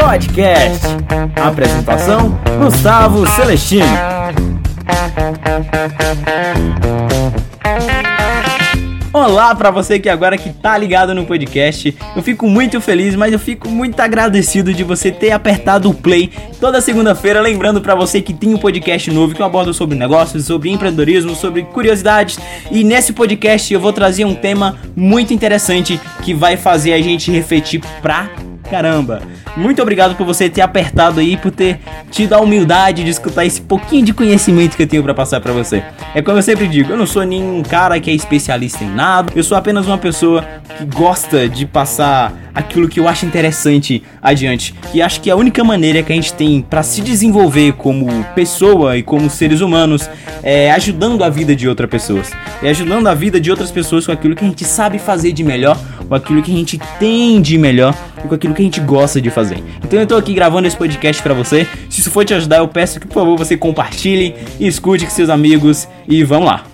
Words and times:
Podcast. 0.00 0.86
Apresentação: 1.36 2.38
Gustavo 2.58 3.26
Celestino. 3.30 3.86
Olá 9.14 9.54
para 9.54 9.70
você 9.70 10.00
que 10.00 10.08
agora 10.08 10.36
que 10.36 10.52
tá 10.52 10.76
ligado 10.76 11.14
no 11.14 11.24
podcast. 11.24 11.96
Eu 12.16 12.20
fico 12.20 12.48
muito 12.48 12.80
feliz, 12.80 13.14
mas 13.14 13.32
eu 13.32 13.38
fico 13.38 13.68
muito 13.68 14.00
agradecido 14.00 14.74
de 14.74 14.82
você 14.82 15.12
ter 15.12 15.30
apertado 15.30 15.88
o 15.88 15.94
play 15.94 16.32
toda 16.58 16.80
segunda-feira, 16.80 17.40
lembrando 17.40 17.80
para 17.80 17.94
você 17.94 18.20
que 18.20 18.34
tem 18.34 18.52
um 18.52 18.58
podcast 18.58 19.08
novo 19.12 19.32
que 19.32 19.40
eu 19.40 19.46
abordo 19.46 19.72
sobre 19.72 19.96
negócios, 19.96 20.46
sobre 20.46 20.68
empreendedorismo, 20.68 21.36
sobre 21.36 21.62
curiosidades. 21.62 22.40
E 22.72 22.82
nesse 22.82 23.12
podcast 23.12 23.72
eu 23.72 23.78
vou 23.78 23.92
trazer 23.92 24.24
um 24.24 24.34
tema 24.34 24.78
muito 24.96 25.32
interessante 25.32 26.00
que 26.24 26.34
vai 26.34 26.56
fazer 26.56 26.92
a 26.92 27.00
gente 27.00 27.30
refletir 27.30 27.80
pra 28.02 28.28
caramba. 28.70 29.22
Muito 29.56 29.80
obrigado 29.80 30.16
por 30.16 30.26
você 30.26 30.48
ter 30.48 30.60
apertado 30.60 31.20
aí, 31.20 31.36
por 31.36 31.50
ter 31.50 31.78
tido 32.10 32.32
a 32.32 32.40
humildade 32.40 33.04
de 33.04 33.10
escutar 33.10 33.44
esse 33.44 33.60
pouquinho 33.60 34.04
de 34.04 34.12
conhecimento 34.12 34.76
que 34.76 34.82
eu 34.82 34.86
tenho 34.86 35.02
para 35.02 35.14
passar 35.14 35.40
para 35.40 35.52
você. 35.52 35.82
É 36.14 36.22
como 36.22 36.38
eu 36.38 36.42
sempre 36.42 36.66
digo, 36.66 36.92
eu 36.92 36.96
não 36.96 37.06
sou 37.06 37.24
nenhum 37.24 37.62
cara 37.62 37.98
que 38.00 38.10
é 38.10 38.14
especialista 38.14 38.82
em 38.82 38.90
nada, 38.90 39.32
eu 39.34 39.44
sou 39.44 39.56
apenas 39.56 39.86
uma 39.86 39.98
pessoa 39.98 40.44
que 40.76 40.84
gosta 40.84 41.48
de 41.48 41.66
passar 41.66 42.32
aquilo 42.54 42.88
que 42.88 43.00
eu 43.00 43.08
acho 43.08 43.26
interessante 43.26 44.02
adiante. 44.22 44.74
E 44.94 45.02
acho 45.02 45.20
que 45.20 45.30
a 45.30 45.36
única 45.36 45.64
maneira 45.64 46.02
que 46.02 46.12
a 46.12 46.14
gente 46.14 46.32
tem 46.32 46.62
para 46.62 46.82
se 46.82 47.00
desenvolver 47.00 47.72
como 47.72 48.06
pessoa 48.34 48.96
e 48.96 49.02
como 49.02 49.28
seres 49.28 49.60
humanos 49.60 50.08
é 50.42 50.70
ajudando 50.70 51.24
a 51.24 51.28
vida 51.28 51.56
de 51.56 51.68
outras 51.68 51.90
pessoas. 51.90 52.30
É 52.62 52.70
ajudando 52.70 53.08
a 53.08 53.14
vida 53.14 53.40
de 53.40 53.50
outras 53.50 53.70
pessoas 53.70 54.06
com 54.06 54.12
aquilo 54.12 54.36
que 54.36 54.44
a 54.44 54.48
gente 54.48 54.64
sabe 54.64 54.98
fazer 54.98 55.32
de 55.32 55.42
melhor, 55.42 55.76
com 56.08 56.14
aquilo 56.14 56.42
que 56.42 56.52
a 56.52 56.56
gente 56.56 56.78
tem 56.98 57.42
de 57.42 57.58
melhor 57.58 57.94
e 58.24 58.28
com 58.28 58.34
aquilo 58.34 58.54
que 58.54 58.62
a 58.62 58.64
gente 58.64 58.80
gosta 58.80 59.20
de 59.20 59.30
fazer. 59.30 59.62
Então 59.84 60.00
eu 60.00 60.06
tô 60.06 60.16
aqui 60.16 60.32
gravando 60.32 60.66
esse 60.66 60.76
podcast 60.76 61.22
para 61.22 61.34
você. 61.34 61.68
Se 61.90 62.00
isso 62.00 62.10
for 62.10 62.24
te 62.24 62.34
ajudar, 62.34 62.58
eu 62.58 62.68
peço 62.68 62.98
que 62.98 63.06
por 63.06 63.14
favor 63.14 63.36
você 63.36 63.56
compartilhe 63.56 64.34
escute 64.58 65.04
com 65.04 65.10
seus 65.10 65.28
amigos 65.28 65.88
e 66.08 66.24
vamos 66.24 66.46
lá. 66.46 66.64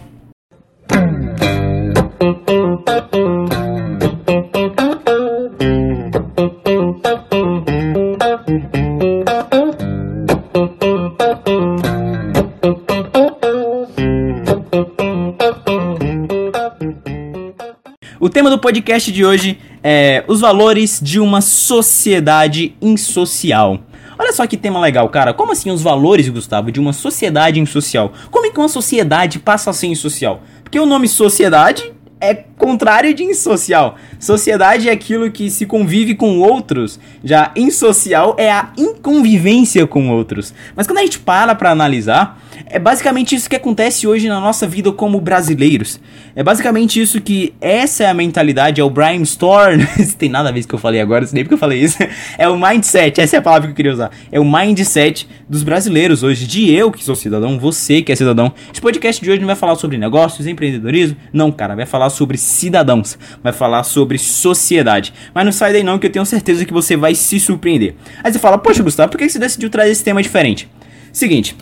O 18.18 18.28
tema 18.28 18.50
do 18.50 18.58
podcast 18.58 19.10
de 19.10 19.24
hoje 19.24 19.58
é 19.83 20.25
os 20.28 20.41
valores 20.41 21.00
de 21.03 21.19
uma 21.20 21.41
sociedade 21.41 22.75
insocial. 22.81 23.81
Olha 24.19 24.33
só 24.33 24.47
que 24.47 24.56
tema 24.56 24.78
legal, 24.81 25.09
cara. 25.09 25.33
Como 25.33 25.53
assim 25.53 25.70
os 25.70 25.81
valores, 25.81 26.28
Gustavo, 26.28 26.70
de 26.70 26.78
uma 26.78 26.92
sociedade 26.92 27.59
insocial? 27.59 28.12
Como 28.31 28.47
é 28.47 28.51
que 28.51 28.58
uma 28.58 28.69
sociedade 28.69 29.39
passa 29.39 29.70
a 29.70 29.73
ser 29.73 29.86
insocial? 29.86 30.42
Porque 30.62 30.78
o 30.78 30.84
nome 30.84 31.08
sociedade 31.08 31.91
é 32.20 32.34
contrário 32.34 33.14
de 33.14 33.25
insocial. 33.25 33.97
Sociedade 34.19 34.91
é 34.91 34.92
aquilo 34.92 35.31
que 35.31 35.51
se 35.51 35.64
convive 35.64 36.14
com 36.14 36.39
outros. 36.39 37.01
Já 37.25 37.51
insocial 37.56 38.36
é 38.39 38.53
a 38.53 38.70
inconvivência 38.77 39.86
com 39.86 40.11
outros. 40.11 40.53
Mas 40.77 40.86
quando 40.86 40.98
a 40.98 41.03
gente 41.03 41.19
para 41.19 41.55
para 41.55 41.70
analisar, 41.70 42.39
é 42.66 42.78
basicamente 42.78 43.34
isso 43.34 43.48
que 43.48 43.56
acontece 43.56 44.06
hoje 44.06 44.28
na 44.28 44.41
nossa 44.41 44.66
vida 44.66 44.92
como 44.92 45.20
brasileiros. 45.20 46.00
É 46.34 46.42
basicamente 46.42 47.00
isso 47.00 47.20
que 47.20 47.55
essa 47.61 48.05
é 48.05 48.06
a 48.08 48.14
mentalidade, 48.14 48.80
é 48.80 48.84
o 48.84 48.91
brainstorm. 48.91 49.80
Isso 49.98 50.17
tem 50.17 50.28
nada 50.28 50.48
a 50.48 50.52
ver 50.52 50.61
com 50.61 50.67
o 50.67 50.69
que 50.69 50.75
eu 50.75 50.78
falei 50.78 51.00
agora, 51.00 51.27
nem 51.33 51.44
porque 51.44 51.55
eu 51.55 51.58
falei 51.58 51.80
isso. 51.80 51.98
É 52.39 52.48
o 52.48 52.57
mindset, 52.57 53.20
essa 53.20 53.36
é 53.36 53.39
a 53.39 53.42
palavra 53.42 53.67
que 53.67 53.73
eu 53.73 53.77
queria 53.77 53.92
usar. 53.92 54.11
É 54.30 54.40
o 54.40 54.45
mindset 54.45 55.29
dos 55.48 55.62
brasileiros 55.62 56.23
hoje, 56.23 56.46
de 56.46 56.73
eu 56.73 56.90
que 56.90 57.05
sou 57.05 57.14
cidadão, 57.14 57.58
você 57.58 58.02
que 58.02 58.12
é 58.12 58.17
cidadão. 58.17 58.52
Esse 58.73 58.80
podcast 58.80 59.23
de 59.23 59.30
hoje 59.30 59.40
não 59.40 59.46
vai 59.46 59.57
falar 59.57 59.74
sobre 59.74 59.98
negócios, 59.98 60.46
empreendedorismo, 60.46 61.17
não, 61.33 61.51
cara, 61.52 61.74
vai 61.74 61.86
falar 61.86 62.08
sobre 62.11 62.39
cidadãos, 62.39 63.18
vai 63.42 63.52
falar 63.52 63.83
sobre 63.83 64.18
sociedade. 64.18 65.13
Mas 65.34 65.45
não 65.45 65.52
sai 65.52 65.73
daí 65.73 65.83
não, 65.83 65.98
que 65.98 66.07
eu 66.07 66.13
tenho 66.13 66.24
certeza 66.24 66.64
que 66.64 66.73
você 66.73 66.96
vai 66.96 67.14
se 67.14 67.39
surpreender. 67.39 67.95
Aí 68.23 68.33
você 68.33 68.39
fala, 68.39 68.57
poxa, 68.58 68.83
Gustavo, 68.83 69.11
por 69.11 69.18
que 69.18 69.29
você 69.29 69.39
decidiu 69.39 69.68
trazer 69.68 69.90
esse 69.90 70.05
tema 70.05 70.23
diferente? 70.23 70.68
Seguinte, 71.13 71.57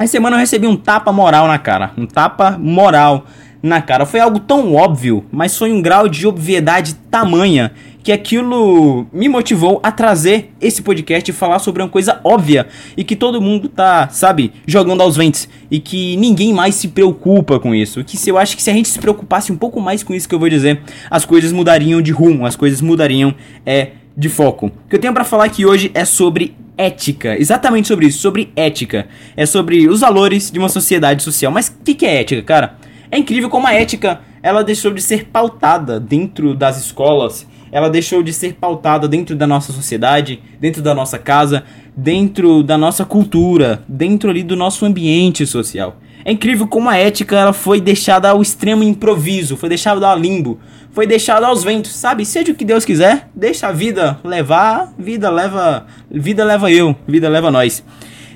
essa 0.00 0.12
semana 0.12 0.36
eu 0.36 0.40
recebi 0.40 0.66
um 0.66 0.76
tapa 0.76 1.12
moral 1.12 1.46
na 1.46 1.58
cara, 1.58 1.92
um 1.94 2.06
tapa 2.06 2.56
moral 2.58 3.26
na 3.62 3.82
cara. 3.82 4.06
Foi 4.06 4.18
algo 4.18 4.40
tão 4.40 4.74
óbvio, 4.74 5.26
mas 5.30 5.58
foi 5.58 5.70
um 5.70 5.82
grau 5.82 6.08
de 6.08 6.26
obviedade 6.26 6.94
tamanha 7.10 7.70
que 8.02 8.10
aquilo 8.10 9.06
me 9.12 9.28
motivou 9.28 9.78
a 9.82 9.92
trazer 9.92 10.54
esse 10.58 10.80
podcast 10.80 11.30
e 11.30 11.34
falar 11.34 11.58
sobre 11.58 11.82
uma 11.82 11.88
coisa 11.90 12.18
óbvia 12.24 12.66
e 12.96 13.04
que 13.04 13.14
todo 13.14 13.42
mundo 13.42 13.68
tá, 13.68 14.08
sabe, 14.08 14.54
jogando 14.66 15.02
aos 15.02 15.18
ventos 15.18 15.46
e 15.70 15.78
que 15.78 16.16
ninguém 16.16 16.54
mais 16.54 16.76
se 16.76 16.88
preocupa 16.88 17.60
com 17.60 17.74
isso. 17.74 18.02
Que 18.02 18.16
se 18.16 18.30
eu 18.30 18.38
acho 18.38 18.56
que 18.56 18.62
se 18.62 18.70
a 18.70 18.72
gente 18.72 18.88
se 18.88 18.98
preocupasse 18.98 19.52
um 19.52 19.56
pouco 19.56 19.82
mais 19.82 20.02
com 20.02 20.14
isso 20.14 20.26
que 20.26 20.34
eu 20.34 20.38
vou 20.38 20.48
dizer, 20.48 20.80
as 21.10 21.26
coisas 21.26 21.52
mudariam 21.52 22.00
de 22.00 22.10
rumo, 22.10 22.46
as 22.46 22.56
coisas 22.56 22.80
mudariam 22.80 23.34
é 23.66 23.88
de 24.16 24.30
foco. 24.30 24.66
O 24.66 24.88
que 24.88 24.96
eu 24.96 25.00
tenho 25.00 25.12
para 25.12 25.24
falar 25.24 25.44
aqui 25.44 25.66
hoje 25.66 25.90
é 25.92 26.06
sobre 26.06 26.56
ética, 26.80 27.36
exatamente 27.38 27.88
sobre 27.88 28.06
isso, 28.06 28.18
sobre 28.18 28.50
ética. 28.56 29.06
É 29.36 29.44
sobre 29.44 29.88
os 29.88 30.00
valores 30.00 30.50
de 30.50 30.58
uma 30.58 30.68
sociedade 30.68 31.22
social. 31.22 31.52
Mas 31.52 31.68
o 31.68 31.84
que, 31.84 31.94
que 31.94 32.06
é 32.06 32.20
ética, 32.20 32.42
cara? 32.42 32.76
É 33.10 33.18
incrível 33.18 33.50
como 33.50 33.66
a 33.66 33.74
ética 33.74 34.20
ela 34.42 34.64
deixou 34.64 34.92
de 34.92 35.02
ser 35.02 35.26
pautada 35.26 36.00
dentro 36.00 36.54
das 36.54 36.78
escolas, 36.78 37.46
ela 37.70 37.90
deixou 37.90 38.22
de 38.22 38.32
ser 38.32 38.54
pautada 38.54 39.06
dentro 39.06 39.36
da 39.36 39.46
nossa 39.46 39.72
sociedade, 39.72 40.40
dentro 40.58 40.82
da 40.82 40.94
nossa 40.94 41.18
casa, 41.18 41.62
dentro 41.96 42.62
da 42.62 42.78
nossa 42.78 43.04
cultura, 43.04 43.84
dentro 43.86 44.30
ali 44.30 44.42
do 44.42 44.56
nosso 44.56 44.86
ambiente 44.86 45.46
social. 45.46 45.96
É 46.24 46.32
incrível 46.32 46.66
como 46.66 46.88
a 46.88 46.96
ética 46.96 47.36
ela 47.36 47.52
foi 47.52 47.80
deixada 47.80 48.30
ao 48.30 48.42
extremo 48.42 48.82
improviso, 48.82 49.56
foi 49.56 49.68
deixada 49.68 50.06
ao 50.06 50.18
limbo, 50.18 50.58
foi 50.92 51.06
deixada 51.06 51.46
aos 51.46 51.64
ventos, 51.64 51.92
sabe? 51.92 52.26
Seja 52.26 52.52
o 52.52 52.54
que 52.54 52.64
Deus 52.64 52.84
quiser, 52.84 53.28
deixa 53.34 53.68
a 53.68 53.72
vida 53.72 54.18
levar, 54.22 54.92
vida 54.98 55.30
leva, 55.30 55.86
vida 56.10 56.44
leva 56.44 56.70
eu, 56.70 56.94
vida 57.06 57.28
leva 57.28 57.50
nós. 57.50 57.82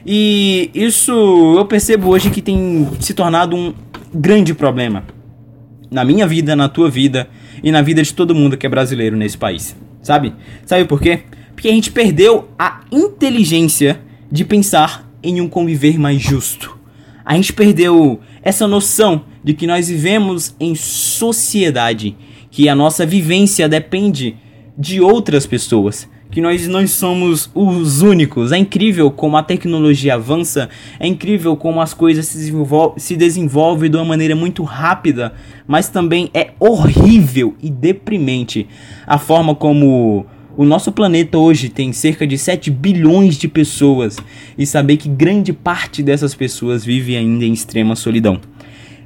E 0.06 0.70
isso 0.74 1.54
eu 1.56 1.64
percebo 1.66 2.08
hoje 2.08 2.30
que 2.30 2.42
tem 2.42 2.88
se 3.00 3.14
tornado 3.14 3.56
um 3.56 3.74
grande 4.12 4.54
problema 4.54 5.04
na 5.90 6.04
minha 6.04 6.26
vida, 6.26 6.56
na 6.56 6.68
tua 6.68 6.90
vida 6.90 7.28
e 7.62 7.70
na 7.70 7.80
vida 7.80 8.02
de 8.02 8.12
todo 8.12 8.34
mundo 8.34 8.56
que 8.56 8.66
é 8.66 8.68
brasileiro 8.68 9.16
nesse 9.16 9.38
país. 9.38 9.76
Sabe? 10.02 10.34
Sabe 10.66 10.84
por 10.84 11.00
quê? 11.00 11.20
Porque 11.54 11.68
a 11.68 11.72
gente 11.72 11.90
perdeu 11.90 12.48
a 12.58 12.80
inteligência 12.90 14.00
de 14.30 14.44
pensar 14.44 15.08
em 15.22 15.40
um 15.40 15.48
conviver 15.48 15.98
mais 15.98 16.20
justo. 16.20 16.73
A 17.24 17.34
gente 17.34 17.52
perdeu 17.52 18.20
essa 18.42 18.66
noção 18.68 19.24
de 19.42 19.54
que 19.54 19.66
nós 19.66 19.88
vivemos 19.88 20.54
em 20.60 20.74
sociedade, 20.74 22.16
que 22.50 22.68
a 22.68 22.74
nossa 22.74 23.06
vivência 23.06 23.68
depende 23.68 24.36
de 24.76 25.00
outras 25.00 25.46
pessoas 25.46 26.08
que 26.34 26.40
nós 26.40 26.66
não 26.66 26.84
somos 26.84 27.48
os 27.54 28.02
únicos. 28.02 28.50
É 28.50 28.58
incrível 28.58 29.08
como 29.08 29.36
a 29.36 29.42
tecnologia 29.42 30.14
avança, 30.14 30.68
é 30.98 31.06
incrível 31.06 31.56
como 31.56 31.80
as 31.80 31.94
coisas 31.94 32.26
se, 32.26 32.36
desenvol 32.36 32.94
se 32.96 33.14
desenvolvem 33.14 33.88
de 33.88 33.96
uma 33.96 34.04
maneira 34.04 34.34
muito 34.34 34.64
rápida, 34.64 35.32
mas 35.64 35.88
também 35.88 36.28
é 36.34 36.50
horrível 36.58 37.54
e 37.62 37.70
deprimente 37.70 38.66
a 39.06 39.16
forma 39.16 39.54
como 39.54 40.26
o 40.56 40.64
nosso 40.64 40.92
planeta 40.92 41.36
hoje 41.36 41.68
tem 41.68 41.92
cerca 41.92 42.26
de 42.26 42.38
7 42.38 42.70
bilhões 42.70 43.36
de 43.36 43.48
pessoas 43.48 44.16
e 44.56 44.64
saber 44.64 44.96
que 44.96 45.08
grande 45.08 45.52
parte 45.52 46.02
dessas 46.02 46.34
pessoas 46.34 46.84
vive 46.84 47.16
ainda 47.16 47.44
em 47.44 47.52
extrema 47.52 47.96
solidão. 47.96 48.40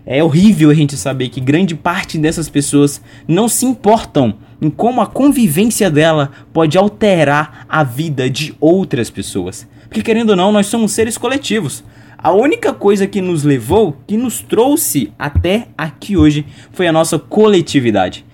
É 0.05 0.23
horrível 0.23 0.71
a 0.71 0.75
gente 0.75 0.97
saber 0.97 1.29
que 1.29 1.41
grande 1.41 1.75
parte 1.75 2.19
dessas 2.19 2.49
pessoas 2.49 3.01
não 3.27 3.49
se 3.49 3.67
importam 3.67 4.35
em 4.61 4.71
como 4.71 5.01
a 5.01 5.07
convivência 5.07 5.91
dela 5.91 6.31
pode 6.53 6.77
alterar 6.77 7.67
a 7.69 7.85
vida 7.85 8.29
de 8.29 8.55
outras 8.61 9.11
pessoas. 9.11 9.67
Porque 9.89 10.03
querendo 10.03 10.31
ou 10.31 10.37
não, 10.37 10.53
nós 10.53 10.67
somos 10.67 10.93
seres 10.93 11.17
coletivos. 11.17 11.85
A 12.17 12.33
única 12.33 12.73
coisa 12.73 13.07
que 13.07 13.21
nos 13.21 13.45
levou, 13.45 13.97
que 14.07 14.17
nos 14.17 14.41
trouxe 14.41 15.13
até 15.19 15.69
aqui 15.77 16.17
hoje, 16.17 16.45
foi 16.73 16.87
a 16.87 16.93
nossa 16.93 17.19
coletividade. 17.19 18.25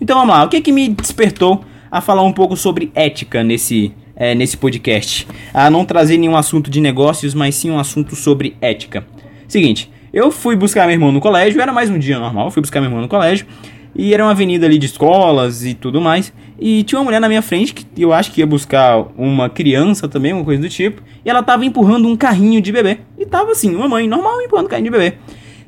Então 0.00 0.18
vamos 0.18 0.34
lá, 0.34 0.44
o 0.44 0.48
que, 0.48 0.56
é 0.56 0.60
que 0.60 0.72
me 0.72 0.88
despertou 0.88 1.64
a 1.92 2.00
falar 2.00 2.22
um 2.22 2.32
pouco 2.32 2.56
sobre 2.56 2.90
ética 2.94 3.44
nesse, 3.44 3.92
é, 4.16 4.34
nesse 4.34 4.56
podcast? 4.56 5.28
A 5.52 5.68
não 5.68 5.84
trazer 5.84 6.16
nenhum 6.16 6.34
assunto 6.34 6.70
de 6.70 6.80
negócios, 6.80 7.34
mas 7.34 7.54
sim 7.54 7.70
um 7.70 7.78
assunto 7.78 8.16
sobre 8.16 8.56
ética. 8.62 9.06
Seguinte, 9.46 9.92
eu 10.10 10.30
fui 10.30 10.56
buscar 10.56 10.86
meu 10.86 10.94
irmão 10.94 11.12
no 11.12 11.20
colégio, 11.20 11.60
era 11.60 11.70
mais 11.70 11.90
um 11.90 11.98
dia 11.98 12.18
normal, 12.18 12.50
fui 12.50 12.62
buscar 12.62 12.80
meu 12.80 12.88
irmão 12.88 13.02
no 13.02 13.08
colégio. 13.08 13.46
E 13.94 14.14
era 14.14 14.24
uma 14.24 14.30
avenida 14.30 14.64
ali 14.64 14.78
de 14.78 14.86
escolas 14.86 15.66
e 15.66 15.74
tudo 15.74 16.00
mais. 16.00 16.32
E 16.58 16.82
tinha 16.82 16.98
uma 16.98 17.04
mulher 17.04 17.20
na 17.20 17.28
minha 17.28 17.42
frente 17.42 17.74
que 17.74 17.84
eu 17.98 18.10
acho 18.10 18.32
que 18.32 18.40
ia 18.40 18.46
buscar 18.46 19.04
uma 19.18 19.50
criança 19.50 20.08
também, 20.08 20.32
uma 20.32 20.44
coisa 20.44 20.62
do 20.62 20.68
tipo. 20.70 21.02
E 21.22 21.28
ela 21.28 21.42
tava 21.42 21.66
empurrando 21.66 22.08
um 22.08 22.16
carrinho 22.16 22.62
de 22.62 22.72
bebê. 22.72 23.00
E 23.18 23.26
tava 23.26 23.50
assim, 23.50 23.74
uma 23.74 23.86
mãe 23.86 24.08
normal 24.08 24.40
empurrando 24.40 24.64
um 24.64 24.70
carrinho 24.70 24.90
de 24.90 24.98
bebê. 24.98 25.18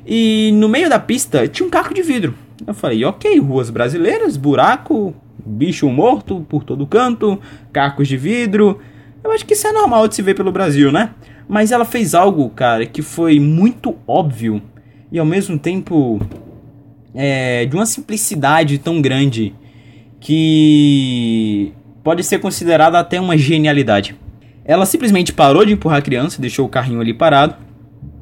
E 0.07 0.49
no 0.55 0.67
meio 0.67 0.89
da 0.89 0.97
pista 0.97 1.47
tinha 1.47 1.67
um 1.67 1.69
caco 1.69 1.93
de 1.93 2.01
vidro. 2.01 2.33
Eu 2.65 2.73
falei, 2.73 3.05
ok, 3.05 3.39
ruas 3.39 3.69
brasileiras, 3.69 4.37
buraco, 4.37 5.13
bicho 5.45 5.89
morto 5.89 6.45
por 6.49 6.63
todo 6.63 6.87
canto, 6.87 7.39
cacos 7.71 8.07
de 8.07 8.17
vidro. 8.17 8.79
Eu 9.23 9.31
acho 9.31 9.45
que 9.45 9.53
isso 9.53 9.67
é 9.67 9.71
normal 9.71 10.07
de 10.07 10.15
se 10.15 10.21
ver 10.21 10.35
pelo 10.35 10.51
Brasil, 10.51 10.91
né? 10.91 11.11
Mas 11.47 11.71
ela 11.71 11.85
fez 11.85 12.15
algo, 12.15 12.49
cara, 12.49 12.85
que 12.85 13.01
foi 13.01 13.39
muito 13.39 13.95
óbvio 14.07 14.61
e 15.11 15.19
ao 15.19 15.25
mesmo 15.25 15.57
tempo 15.57 16.19
é, 17.13 17.65
de 17.65 17.75
uma 17.75 17.85
simplicidade 17.85 18.77
tão 18.77 19.01
grande 19.01 19.53
que 20.19 21.71
pode 22.03 22.23
ser 22.23 22.39
considerada 22.39 22.99
até 22.99 23.19
uma 23.19 23.37
genialidade. 23.37 24.15
Ela 24.63 24.85
simplesmente 24.85 25.31
parou 25.31 25.63
de 25.63 25.73
empurrar 25.73 25.99
a 25.99 26.01
criança, 26.01 26.41
deixou 26.41 26.65
o 26.65 26.69
carrinho 26.69 26.99
ali 26.99 27.13
parado, 27.13 27.55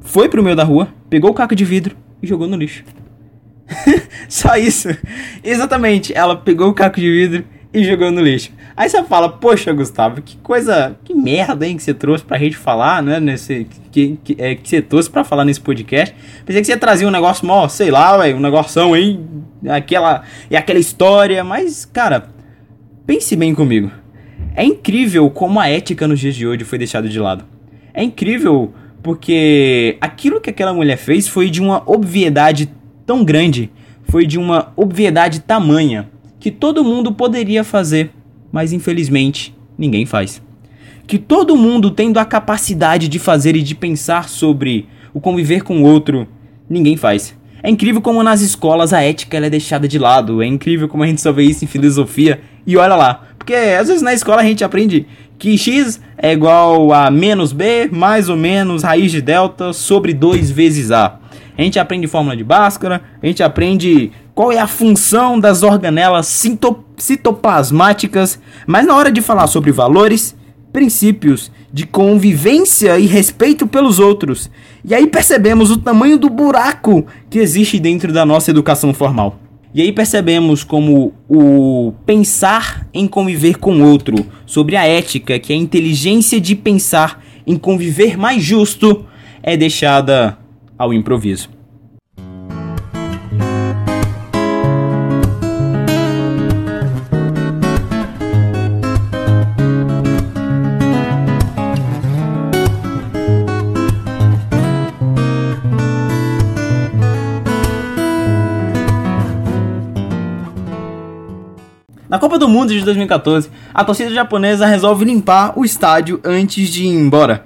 foi 0.00 0.28
pro 0.28 0.42
meio 0.42 0.54
da 0.54 0.64
rua, 0.64 0.88
pegou 1.08 1.30
o 1.30 1.34
caco 1.34 1.56
de 1.56 1.64
vidro 1.64 1.96
e 2.22 2.26
jogou 2.26 2.46
no 2.46 2.56
lixo. 2.56 2.84
Só 4.28 4.56
isso. 4.56 4.88
Exatamente. 5.42 6.12
Ela 6.14 6.36
pegou 6.36 6.68
o 6.68 6.74
caco 6.74 7.00
de 7.00 7.10
vidro 7.10 7.44
e 7.72 7.84
jogou 7.84 8.10
no 8.10 8.20
lixo. 8.20 8.52
Aí 8.76 8.88
você 8.88 9.02
fala, 9.04 9.28
poxa, 9.28 9.72
Gustavo, 9.72 10.22
que 10.22 10.36
coisa, 10.38 10.96
que 11.04 11.12
merda, 11.14 11.66
hein, 11.66 11.76
que 11.76 11.82
você 11.82 11.92
trouxe 11.92 12.24
pra 12.24 12.38
gente 12.38 12.56
falar, 12.56 13.02
né, 13.02 13.18
nesse, 13.18 13.66
que, 13.90 14.18
que, 14.22 14.36
é, 14.38 14.54
que 14.54 14.68
você 14.68 14.80
trouxe 14.80 15.10
pra 15.10 15.24
falar 15.24 15.44
nesse 15.44 15.60
podcast. 15.60 16.14
Pensei 16.44 16.60
que 16.60 16.66
você 16.66 16.72
ia 16.72 16.78
trazer 16.78 17.04
um 17.04 17.10
negócio 17.10 17.46
mó, 17.46 17.68
sei 17.68 17.90
lá, 17.90 18.16
velho, 18.16 18.36
um 18.36 18.40
negoção 18.40 18.94
aí, 18.94 19.20
aquela, 19.68 20.22
e 20.50 20.56
aquela 20.56 20.78
história, 20.78 21.42
mas, 21.42 21.84
cara, 21.84 22.28
pense 23.06 23.34
bem 23.34 23.54
comigo. 23.54 23.90
É 24.56 24.64
incrível 24.64 25.28
como 25.30 25.58
a 25.58 25.68
ética 25.68 26.06
nos 26.06 26.20
dias 26.20 26.34
de 26.34 26.46
hoje 26.46 26.64
foi 26.64 26.78
deixada 26.78 27.08
de 27.08 27.18
lado. 27.18 27.44
É 27.92 28.02
incrível 28.02 28.72
porque 29.02 29.96
aquilo 30.00 30.40
que 30.40 30.50
aquela 30.50 30.72
mulher 30.72 30.96
fez 30.96 31.28
foi 31.28 31.50
de 31.50 31.60
uma 31.60 31.82
obviedade 31.86 32.70
tão 33.06 33.24
grande, 33.24 33.70
foi 34.08 34.26
de 34.26 34.38
uma 34.38 34.72
obviedade 34.76 35.40
tamanha, 35.40 36.08
que 36.38 36.50
todo 36.50 36.84
mundo 36.84 37.12
poderia 37.12 37.64
fazer, 37.64 38.10
mas 38.52 38.72
infelizmente 38.72 39.54
ninguém 39.76 40.06
faz. 40.06 40.42
Que 41.06 41.18
todo 41.18 41.56
mundo 41.56 41.90
tendo 41.90 42.18
a 42.18 42.24
capacidade 42.24 43.08
de 43.08 43.18
fazer 43.18 43.56
e 43.56 43.62
de 43.62 43.74
pensar 43.74 44.28
sobre 44.28 44.88
o 45.12 45.20
conviver 45.20 45.62
com 45.62 45.82
o 45.82 45.84
outro, 45.84 46.26
ninguém 46.68 46.96
faz. 46.96 47.36
É 47.62 47.70
incrível 47.70 48.02
como 48.02 48.22
nas 48.22 48.42
escolas 48.42 48.92
a 48.92 49.00
ética 49.02 49.38
é 49.38 49.48
deixada 49.48 49.88
de 49.88 49.98
lado, 49.98 50.42
é 50.42 50.46
incrível 50.46 50.86
como 50.86 51.02
a 51.02 51.06
gente 51.06 51.20
só 51.22 51.32
vê 51.32 51.44
isso 51.44 51.64
em 51.64 51.68
filosofia 51.68 52.40
e 52.66 52.76
olha 52.76 52.94
lá. 52.94 53.26
Porque 53.38 53.54
às 53.54 53.88
vezes 53.88 54.02
na 54.02 54.12
escola 54.12 54.42
a 54.42 54.44
gente 54.44 54.62
aprende 54.62 55.06
que 55.38 55.56
x 55.56 56.00
é 56.16 56.32
igual 56.32 56.92
a 56.92 57.10
menos 57.10 57.52
b 57.52 57.88
mais 57.90 58.28
ou 58.28 58.36
menos 58.36 58.82
raiz 58.82 59.10
de 59.10 59.22
delta 59.22 59.72
sobre 59.72 60.12
2 60.12 60.50
vezes 60.50 60.90
a 60.90 61.18
a 61.56 61.62
gente 61.62 61.78
aprende 61.78 62.06
fórmula 62.06 62.36
de 62.36 62.44
Bhaskara, 62.44 63.02
a 63.22 63.26
gente 63.26 63.42
aprende 63.42 64.10
qual 64.34 64.50
é 64.50 64.58
a 64.58 64.66
função 64.66 65.38
das 65.38 65.62
organelas 65.62 66.26
citoplasmáticas, 66.96 68.40
mas 68.66 68.86
na 68.86 68.94
hora 68.94 69.12
de 69.12 69.20
falar 69.20 69.46
sobre 69.46 69.70
valores, 69.70 70.36
princípios 70.72 71.52
de 71.72 71.86
convivência 71.86 72.98
e 72.98 73.06
respeito 73.06 73.66
pelos 73.66 74.00
outros, 74.00 74.50
e 74.84 74.92
aí 74.94 75.06
percebemos 75.06 75.70
o 75.70 75.76
tamanho 75.76 76.18
do 76.18 76.28
buraco 76.28 77.06
que 77.30 77.38
existe 77.38 77.78
dentro 77.78 78.12
da 78.12 78.26
nossa 78.26 78.50
educação 78.50 78.92
formal. 78.92 79.38
E 79.72 79.82
aí 79.82 79.92
percebemos 79.92 80.62
como 80.62 81.12
o 81.28 81.92
pensar 82.06 82.86
em 82.94 83.08
conviver 83.08 83.58
com 83.58 83.82
outro, 83.82 84.24
sobre 84.46 84.76
a 84.76 84.86
ética, 84.86 85.38
que 85.38 85.52
é 85.52 85.56
a 85.56 85.58
inteligência 85.58 86.40
de 86.40 86.54
pensar 86.54 87.24
em 87.44 87.56
conviver 87.56 88.16
mais 88.16 88.42
justo, 88.42 89.04
é 89.42 89.56
deixada 89.56 90.38
ao 90.78 90.92
improviso. 90.92 91.48
Na 112.14 112.18
Copa 112.20 112.38
do 112.38 112.48
Mundo 112.48 112.72
de 112.72 112.80
2014, 112.82 113.50
a 113.74 113.82
torcida 113.82 114.14
japonesa 114.14 114.66
resolve 114.66 115.04
limpar 115.04 115.58
o 115.58 115.64
estádio 115.64 116.20
antes 116.24 116.68
de 116.68 116.84
ir 116.84 116.94
embora. 116.94 117.44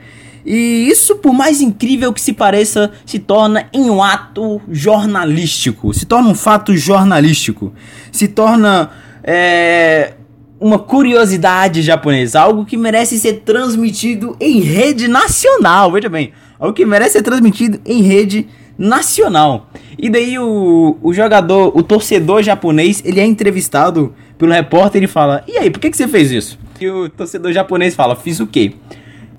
E 0.50 0.88
isso, 0.88 1.16
por 1.16 1.34
mais 1.34 1.60
incrível 1.60 2.10
que 2.10 2.22
se 2.22 2.32
pareça, 2.32 2.90
se 3.04 3.18
torna 3.18 3.68
em 3.70 3.90
um 3.90 4.02
ato 4.02 4.62
jornalístico. 4.70 5.92
Se 5.92 6.06
torna 6.06 6.30
um 6.30 6.34
fato 6.34 6.74
jornalístico. 6.74 7.70
Se 8.10 8.26
torna 8.28 8.88
é, 9.22 10.14
uma 10.58 10.78
curiosidade 10.78 11.82
japonesa. 11.82 12.40
Algo 12.40 12.64
que 12.64 12.78
merece 12.78 13.18
ser 13.18 13.40
transmitido 13.40 14.34
em 14.40 14.60
rede 14.60 15.06
nacional. 15.06 15.92
Veja 15.92 16.08
bem, 16.08 16.32
algo 16.58 16.72
que 16.72 16.86
merece 16.86 17.18
ser 17.18 17.22
transmitido 17.22 17.78
em 17.84 18.00
rede 18.00 18.48
nacional. 18.78 19.68
E 19.98 20.08
daí 20.08 20.38
o, 20.38 20.96
o 21.02 21.12
jogador, 21.12 21.76
o 21.76 21.82
torcedor 21.82 22.42
japonês, 22.42 23.02
ele 23.04 23.20
é 23.20 23.26
entrevistado 23.26 24.14
pelo 24.38 24.52
repórter 24.52 25.02
e 25.02 25.06
fala: 25.06 25.44
E 25.46 25.58
aí, 25.58 25.68
por 25.68 25.78
que, 25.78 25.90
que 25.90 25.96
você 25.98 26.08
fez 26.08 26.30
isso? 26.30 26.58
E 26.80 26.88
o 26.88 27.10
torcedor 27.10 27.52
japonês 27.52 27.94
fala: 27.94 28.16
Fiz 28.16 28.40
o 28.40 28.46
quê? 28.46 28.72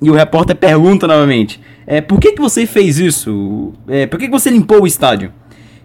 E 0.01 0.09
o 0.09 0.13
repórter 0.13 0.55
pergunta 0.55 1.07
novamente: 1.07 1.59
é, 1.85 2.01
por 2.01 2.19
que, 2.19 2.33
que 2.33 2.41
você 2.41 2.65
fez 2.65 2.97
isso? 2.97 3.73
É, 3.87 4.05
por 4.05 4.19
que, 4.19 4.25
que 4.25 4.31
você 4.31 4.49
limpou 4.49 4.83
o 4.83 4.87
estádio? 4.87 5.33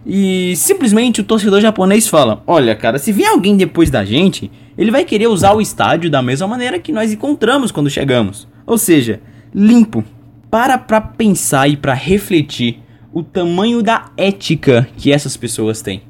E 0.05 0.53
simplesmente 0.55 1.21
o 1.21 1.23
torcedor 1.23 1.59
japonês 1.61 2.07
fala: 2.07 2.43
Olha, 2.45 2.75
cara, 2.75 2.99
se 2.99 3.11
vier 3.11 3.29
alguém 3.29 3.57
depois 3.57 3.89
da 3.89 4.05
gente, 4.05 4.51
ele 4.77 4.91
vai 4.91 5.03
querer 5.03 5.27
usar 5.27 5.53
o 5.53 5.61
estádio 5.61 6.09
da 6.09 6.21
mesma 6.21 6.47
maneira 6.47 6.79
que 6.79 6.91
nós 6.91 7.11
encontramos 7.11 7.71
quando 7.71 7.89
chegamos. 7.89 8.47
Ou 8.65 8.77
seja, 8.77 9.19
limpo. 9.53 10.03
Para 10.51 10.77
pra 10.77 11.01
pensar 11.01 11.67
e 11.67 11.75
para 11.75 11.93
refletir 11.93 12.79
o 13.11 13.23
tamanho 13.23 13.81
da 13.81 14.05
ética 14.15 14.87
que 14.95 15.11
essas 15.11 15.35
pessoas 15.35 15.81
têm. 15.81 16.03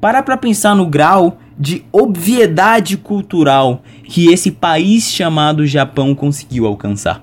Para 0.00 0.22
pra 0.22 0.36
pensar 0.36 0.74
no 0.74 0.86
grau 0.86 1.38
de 1.58 1.84
obviedade 1.92 2.96
cultural 2.96 3.82
que 4.04 4.32
esse 4.32 4.50
país 4.50 5.10
chamado 5.10 5.66
Japão 5.66 6.14
conseguiu 6.14 6.66
alcançar. 6.66 7.22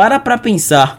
Para 0.00 0.18
para 0.18 0.38
pensar 0.38 0.98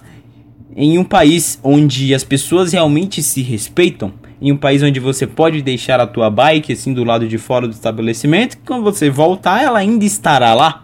em 0.76 1.00
um 1.00 1.04
país 1.04 1.60
onde 1.64 2.14
as 2.14 2.24
pessoas 2.24 2.72
realmente 2.72 3.24
se 3.24 3.42
respeitam, 3.42 4.14
em 4.40 4.52
um 4.52 4.58
país 4.58 4.84
onde 4.84 5.00
você 5.00 5.26
pode 5.26 5.60
deixar 5.64 6.00
a 6.00 6.06
tua 6.06 6.30
bike 6.30 6.72
assim 6.72 6.94
do 6.94 7.04
lado 7.04 7.28
de 7.28 7.40
fora 7.40 7.68
do 7.68 7.74
estabelecimento, 7.74 8.58
que 8.58 8.64
quando 8.64 8.84
você 8.84 9.10
voltar 9.10 9.64
ela 9.64 9.80
ainda 9.80 10.06
estará 10.06 10.54
lá, 10.54 10.84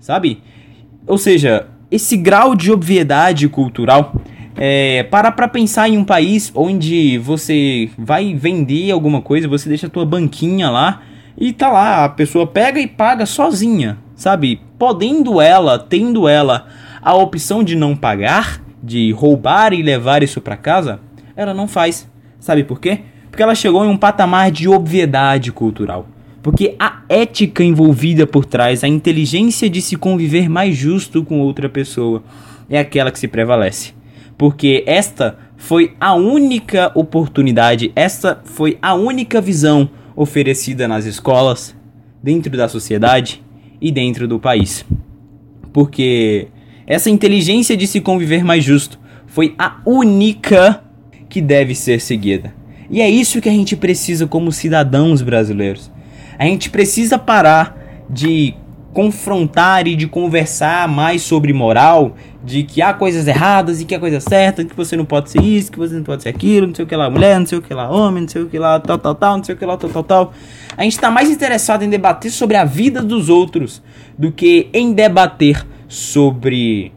sabe? 0.00 0.42
Ou 1.06 1.18
seja, 1.18 1.66
esse 1.90 2.16
grau 2.16 2.54
de 2.54 2.72
obviedade 2.72 3.46
cultural 3.50 4.14
é, 4.56 5.02
para 5.02 5.30
pra 5.30 5.46
pensar 5.46 5.90
em 5.90 5.98
um 5.98 6.04
país 6.04 6.50
onde 6.54 7.18
você 7.18 7.90
vai 7.98 8.32
vender 8.32 8.90
alguma 8.92 9.20
coisa, 9.20 9.46
você 9.46 9.68
deixa 9.68 9.88
a 9.88 9.90
tua 9.90 10.06
banquinha 10.06 10.70
lá 10.70 11.02
e 11.36 11.52
tá 11.52 11.68
lá, 11.68 12.06
a 12.06 12.08
pessoa 12.08 12.46
pega 12.46 12.80
e 12.80 12.86
paga 12.86 13.26
sozinha, 13.26 13.98
sabe? 14.14 14.58
Podendo 14.78 15.38
ela, 15.38 15.78
tendo 15.78 16.26
ela 16.26 16.66
a 17.00 17.14
opção 17.14 17.62
de 17.62 17.74
não 17.74 17.96
pagar, 17.96 18.62
de 18.82 19.10
roubar 19.12 19.72
e 19.72 19.82
levar 19.82 20.22
isso 20.22 20.40
para 20.40 20.56
casa, 20.56 21.00
ela 21.36 21.54
não 21.54 21.68
faz. 21.68 22.08
Sabe 22.40 22.64
por 22.64 22.80
quê? 22.80 23.00
Porque 23.30 23.42
ela 23.42 23.54
chegou 23.54 23.84
em 23.84 23.88
um 23.88 23.96
patamar 23.96 24.50
de 24.50 24.68
obviedade 24.68 25.52
cultural. 25.52 26.06
Porque 26.42 26.74
a 26.78 27.02
ética 27.08 27.62
envolvida 27.62 28.26
por 28.26 28.44
trás, 28.44 28.82
a 28.82 28.88
inteligência 28.88 29.68
de 29.68 29.82
se 29.82 29.96
conviver 29.96 30.48
mais 30.48 30.76
justo 30.76 31.24
com 31.24 31.40
outra 31.40 31.68
pessoa, 31.68 32.22
é 32.70 32.78
aquela 32.78 33.10
que 33.10 33.18
se 33.18 33.28
prevalece. 33.28 33.92
Porque 34.36 34.84
esta 34.86 35.36
foi 35.56 35.94
a 36.00 36.14
única 36.14 36.92
oportunidade, 36.94 37.92
esta 37.94 38.40
foi 38.44 38.78
a 38.80 38.94
única 38.94 39.40
visão 39.40 39.90
oferecida 40.14 40.86
nas 40.86 41.04
escolas, 41.04 41.76
dentro 42.22 42.56
da 42.56 42.68
sociedade 42.68 43.42
e 43.80 43.90
dentro 43.90 44.26
do 44.26 44.38
país. 44.38 44.84
Porque 45.72 46.48
essa 46.88 47.10
inteligência 47.10 47.76
de 47.76 47.86
se 47.86 48.00
conviver 48.00 48.42
mais 48.42 48.64
justo 48.64 48.98
foi 49.26 49.54
a 49.58 49.76
única 49.84 50.82
que 51.28 51.42
deve 51.42 51.74
ser 51.74 52.00
seguida. 52.00 52.54
E 52.90 53.02
é 53.02 53.10
isso 53.10 53.42
que 53.42 53.48
a 53.48 53.52
gente 53.52 53.76
precisa 53.76 54.26
como 54.26 54.50
cidadãos 54.50 55.20
brasileiros. 55.20 55.90
A 56.38 56.46
gente 56.46 56.70
precisa 56.70 57.18
parar 57.18 58.06
de 58.08 58.54
confrontar 58.94 59.86
e 59.86 59.94
de 59.94 60.08
conversar 60.08 60.88
mais 60.88 61.20
sobre 61.20 61.52
moral, 61.52 62.16
de 62.42 62.62
que 62.62 62.80
há 62.80 62.94
coisas 62.94 63.28
erradas 63.28 63.82
e 63.82 63.84
que 63.84 63.94
há 63.94 64.00
coisa 64.00 64.18
certa, 64.18 64.64
que 64.64 64.74
você 64.74 64.96
não 64.96 65.04
pode 65.04 65.30
ser 65.30 65.42
isso, 65.42 65.70
que 65.70 65.78
você 65.78 65.94
não 65.94 66.02
pode 66.02 66.22
ser 66.22 66.30
aquilo, 66.30 66.68
não 66.68 66.74
sei 66.74 66.86
o 66.86 66.88
que 66.88 66.96
lá 66.96 67.10
mulher, 67.10 67.38
não 67.38 67.46
sei 67.46 67.58
o 67.58 67.62
que 67.62 67.74
lá 67.74 67.90
homem, 67.90 68.22
não 68.22 68.28
sei 68.28 68.42
o 68.42 68.48
que 68.48 68.58
lá 68.58 68.80
tal, 68.80 68.96
tal, 68.98 69.14
tal, 69.14 69.36
não 69.36 69.44
sei 69.44 69.54
o 69.54 69.58
que 69.58 69.66
lá 69.66 69.76
tal, 69.76 69.90
tal, 69.90 70.02
tal. 70.02 70.32
A 70.74 70.84
gente 70.84 70.94
está 70.94 71.10
mais 71.10 71.30
interessado 71.30 71.82
em 71.82 71.90
debater 71.90 72.30
sobre 72.30 72.56
a 72.56 72.64
vida 72.64 73.02
dos 73.02 73.28
outros 73.28 73.82
do 74.18 74.32
que 74.32 74.70
em 74.72 74.94
debater 74.94 75.66
sobre 75.88 76.92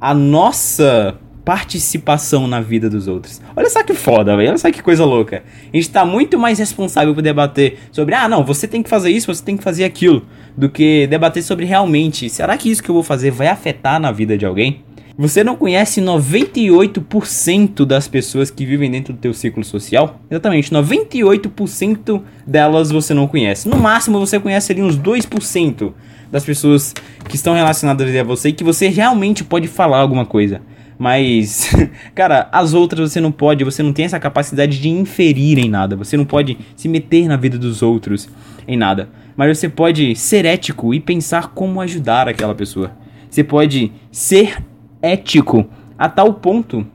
a 0.00 0.14
nossa 0.14 1.18
participação 1.46 2.48
na 2.48 2.60
vida 2.60 2.90
dos 2.90 3.06
outros. 3.06 3.40
Olha 3.54 3.70
só 3.70 3.82
que 3.84 3.94
foda, 3.94 4.36
velho. 4.36 4.48
Olha 4.48 4.58
só 4.58 4.70
que 4.70 4.82
coisa 4.82 5.04
louca. 5.04 5.44
A 5.72 5.76
gente 5.76 5.88
tá 5.88 6.04
muito 6.04 6.36
mais 6.36 6.58
responsável 6.58 7.14
por 7.14 7.22
debater 7.22 7.78
sobre, 7.92 8.16
ah, 8.16 8.28
não, 8.28 8.44
você 8.44 8.66
tem 8.66 8.82
que 8.82 8.90
fazer 8.90 9.10
isso, 9.10 9.32
você 9.32 9.44
tem 9.44 9.56
que 9.56 9.62
fazer 9.62 9.84
aquilo, 9.84 10.26
do 10.56 10.68
que 10.68 11.06
debater 11.06 11.44
sobre 11.44 11.64
realmente, 11.64 12.28
será 12.28 12.56
que 12.56 12.68
isso 12.68 12.82
que 12.82 12.90
eu 12.90 12.94
vou 12.94 13.04
fazer 13.04 13.30
vai 13.30 13.46
afetar 13.46 14.00
na 14.00 14.10
vida 14.10 14.36
de 14.36 14.44
alguém? 14.44 14.82
Você 15.18 15.42
não 15.42 15.56
conhece 15.56 16.02
98% 16.02 17.86
das 17.86 18.06
pessoas 18.06 18.50
que 18.50 18.66
vivem 18.66 18.90
dentro 18.90 19.14
do 19.14 19.18
teu 19.18 19.32
ciclo 19.32 19.64
social? 19.64 20.20
Exatamente, 20.30 20.70
98% 20.70 22.22
delas 22.46 22.90
você 22.90 23.14
não 23.14 23.26
conhece. 23.26 23.66
No 23.66 23.78
máximo 23.78 24.18
você 24.18 24.38
conhece 24.38 24.72
ali 24.72 24.82
uns 24.82 24.98
2% 24.98 25.92
das 26.30 26.44
pessoas 26.44 26.94
que 27.28 27.36
estão 27.36 27.54
relacionadas 27.54 28.14
a 28.14 28.22
você 28.22 28.50
e 28.50 28.52
que 28.52 28.64
você 28.64 28.88
realmente 28.88 29.44
pode 29.44 29.68
falar 29.68 29.98
alguma 29.98 30.26
coisa. 30.26 30.60
Mas, 30.98 31.70
cara, 32.14 32.48
as 32.50 32.74
outras 32.74 33.12
você 33.12 33.20
não 33.20 33.30
pode, 33.30 33.64
você 33.64 33.82
não 33.82 33.92
tem 33.92 34.04
essa 34.04 34.18
capacidade 34.18 34.80
de 34.80 34.88
inferir 34.88 35.58
em 35.58 35.68
nada. 35.68 35.96
Você 35.96 36.16
não 36.16 36.24
pode 36.24 36.56
se 36.74 36.88
meter 36.88 37.28
na 37.28 37.36
vida 37.36 37.58
dos 37.58 37.82
outros 37.82 38.28
em 38.66 38.76
nada. 38.76 39.08
Mas 39.36 39.58
você 39.58 39.68
pode 39.68 40.16
ser 40.16 40.44
ético 40.44 40.94
e 40.94 41.00
pensar 41.00 41.48
como 41.48 41.80
ajudar 41.80 42.28
aquela 42.28 42.54
pessoa. 42.54 42.92
Você 43.28 43.44
pode 43.44 43.92
ser 44.10 44.62
ético 45.02 45.66
a 45.98 46.08
tal 46.08 46.32
ponto 46.34 46.86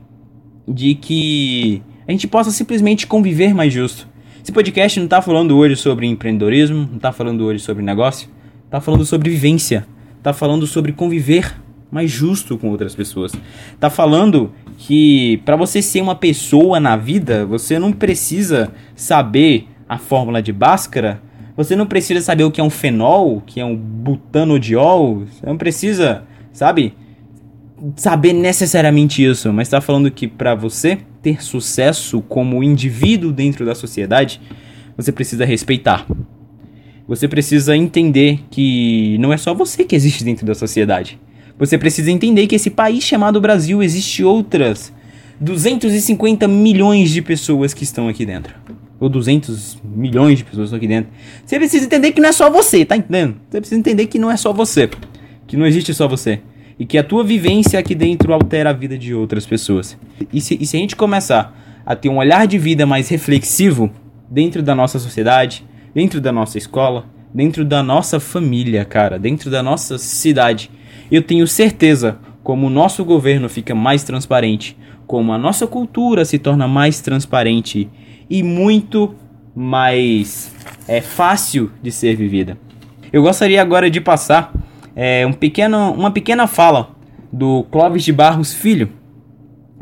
de 0.66 0.94
que 0.94 1.82
a 2.06 2.10
gente 2.10 2.26
possa 2.26 2.50
simplesmente 2.50 3.06
conviver 3.06 3.54
mais 3.54 3.72
justo. 3.72 4.08
Esse 4.42 4.50
podcast 4.50 4.98
não 4.98 5.04
está 5.04 5.22
falando 5.22 5.56
hoje 5.56 5.76
sobre 5.76 6.06
empreendedorismo, 6.06 6.88
não 6.88 6.96
está 6.96 7.12
falando 7.12 7.44
hoje 7.44 7.60
sobre 7.60 7.82
negócio, 7.82 8.28
está 8.72 8.80
falando 8.80 9.04
sobre 9.04 9.28
vivência, 9.28 9.86
está 10.16 10.32
falando 10.32 10.66
sobre 10.66 10.92
conviver 10.92 11.54
mais 11.90 12.10
justo 12.10 12.56
com 12.56 12.70
outras 12.70 12.94
pessoas. 12.94 13.30
Está 13.74 13.90
falando 13.90 14.50
que 14.78 15.42
para 15.44 15.56
você 15.56 15.82
ser 15.82 16.00
uma 16.00 16.14
pessoa 16.14 16.80
na 16.80 16.96
vida, 16.96 17.44
você 17.44 17.78
não 17.78 17.92
precisa 17.92 18.72
saber 18.96 19.68
a 19.86 19.98
fórmula 19.98 20.40
de 20.40 20.54
Bhaskara, 20.54 21.20
você 21.54 21.76
não 21.76 21.84
precisa 21.84 22.22
saber 22.22 22.44
o 22.44 22.50
que 22.50 22.62
é 22.62 22.64
um 22.64 22.70
fenol, 22.70 23.36
o 23.36 23.40
que 23.42 23.60
é 23.60 23.64
um 23.64 23.76
butanodiol, 23.76 25.26
você 25.26 25.44
não 25.44 25.58
precisa, 25.58 26.24
sabe, 26.50 26.94
saber 27.94 28.32
necessariamente 28.32 29.22
isso, 29.22 29.52
mas 29.52 29.68
está 29.68 29.82
falando 29.82 30.10
que 30.10 30.26
para 30.26 30.54
você 30.54 30.96
ter 31.20 31.44
sucesso 31.44 32.22
como 32.22 32.64
indivíduo 32.64 33.32
dentro 33.32 33.66
da 33.66 33.74
sociedade, 33.74 34.40
você 34.96 35.12
precisa 35.12 35.44
respeitar. 35.44 36.06
Você 37.06 37.26
precisa 37.26 37.76
entender 37.76 38.40
que 38.50 39.16
não 39.18 39.32
é 39.32 39.36
só 39.36 39.52
você 39.52 39.84
que 39.84 39.94
existe 39.96 40.24
dentro 40.24 40.46
da 40.46 40.54
sociedade. 40.54 41.18
Você 41.58 41.76
precisa 41.76 42.10
entender 42.10 42.46
que 42.46 42.54
esse 42.54 42.70
país 42.70 43.04
chamado 43.04 43.40
Brasil 43.40 43.82
existe 43.82 44.24
outras 44.24 44.92
250 45.40 46.46
milhões 46.48 47.10
de 47.10 47.20
pessoas 47.20 47.74
que 47.74 47.84
estão 47.84 48.08
aqui 48.08 48.24
dentro. 48.24 48.54
Ou 49.00 49.08
200 49.08 49.78
milhões 49.84 50.38
de 50.38 50.44
pessoas 50.44 50.66
estão 50.66 50.76
aqui 50.76 50.86
dentro. 50.86 51.10
Você 51.44 51.58
precisa 51.58 51.84
entender 51.84 52.12
que 52.12 52.20
não 52.20 52.28
é 52.28 52.32
só 52.32 52.48
você, 52.48 52.84
tá 52.84 52.96
entendendo? 52.96 53.36
Você 53.50 53.60
precisa 53.60 53.78
entender 53.78 54.06
que 54.06 54.18
não 54.18 54.30
é 54.30 54.36
só 54.36 54.52
você. 54.52 54.88
Que 55.46 55.56
não 55.56 55.66
existe 55.66 55.92
só 55.92 56.06
você 56.06 56.40
e 56.78 56.84
que 56.86 56.98
a 56.98 57.04
tua 57.04 57.22
vivência 57.22 57.78
aqui 57.78 57.94
dentro 57.94 58.32
altera 58.32 58.70
a 58.70 58.72
vida 58.72 58.98
de 58.98 59.14
outras 59.14 59.46
pessoas. 59.46 59.96
E 60.32 60.40
se, 60.40 60.58
e 60.60 60.66
se 60.66 60.76
a 60.76 60.80
gente 60.80 60.96
começar 60.96 61.56
a 61.84 61.94
ter 61.94 62.08
um 62.08 62.16
olhar 62.16 62.46
de 62.46 62.58
vida 62.58 62.86
mais 62.86 63.08
reflexivo 63.08 63.88
dentro 64.28 64.62
da 64.62 64.74
nossa 64.74 64.98
sociedade, 64.98 65.64
dentro 65.94 66.20
da 66.20 66.32
nossa 66.32 66.58
escola, 66.58 67.06
dentro 67.32 67.64
da 67.64 67.82
nossa 67.82 68.20
família, 68.20 68.84
cara, 68.84 69.18
dentro 69.18 69.50
da 69.50 69.62
nossa 69.62 69.98
cidade, 69.98 70.70
eu 71.10 71.22
tenho 71.22 71.46
certeza 71.46 72.18
como 72.42 72.66
o 72.66 72.70
nosso 72.70 73.04
governo 73.04 73.48
fica 73.48 73.74
mais 73.74 74.02
transparente, 74.02 74.76
como 75.06 75.32
a 75.32 75.38
nossa 75.38 75.66
cultura 75.66 76.24
se 76.24 76.38
torna 76.38 76.66
mais 76.66 77.00
transparente 77.00 77.88
e 78.28 78.42
muito 78.42 79.14
mais 79.54 80.54
é 80.88 81.00
fácil 81.00 81.70
de 81.82 81.92
ser 81.92 82.16
vivida. 82.16 82.56
Eu 83.12 83.22
gostaria 83.22 83.60
agora 83.60 83.90
de 83.90 84.00
passar 84.00 84.52
é, 84.96 85.26
um 85.26 85.32
pequeno, 85.32 85.92
uma 85.92 86.10
pequena 86.10 86.46
fala 86.46 86.90
do 87.32 87.64
Clóvis 87.70 88.02
de 88.02 88.12
Barros 88.12 88.52
Filho, 88.54 88.88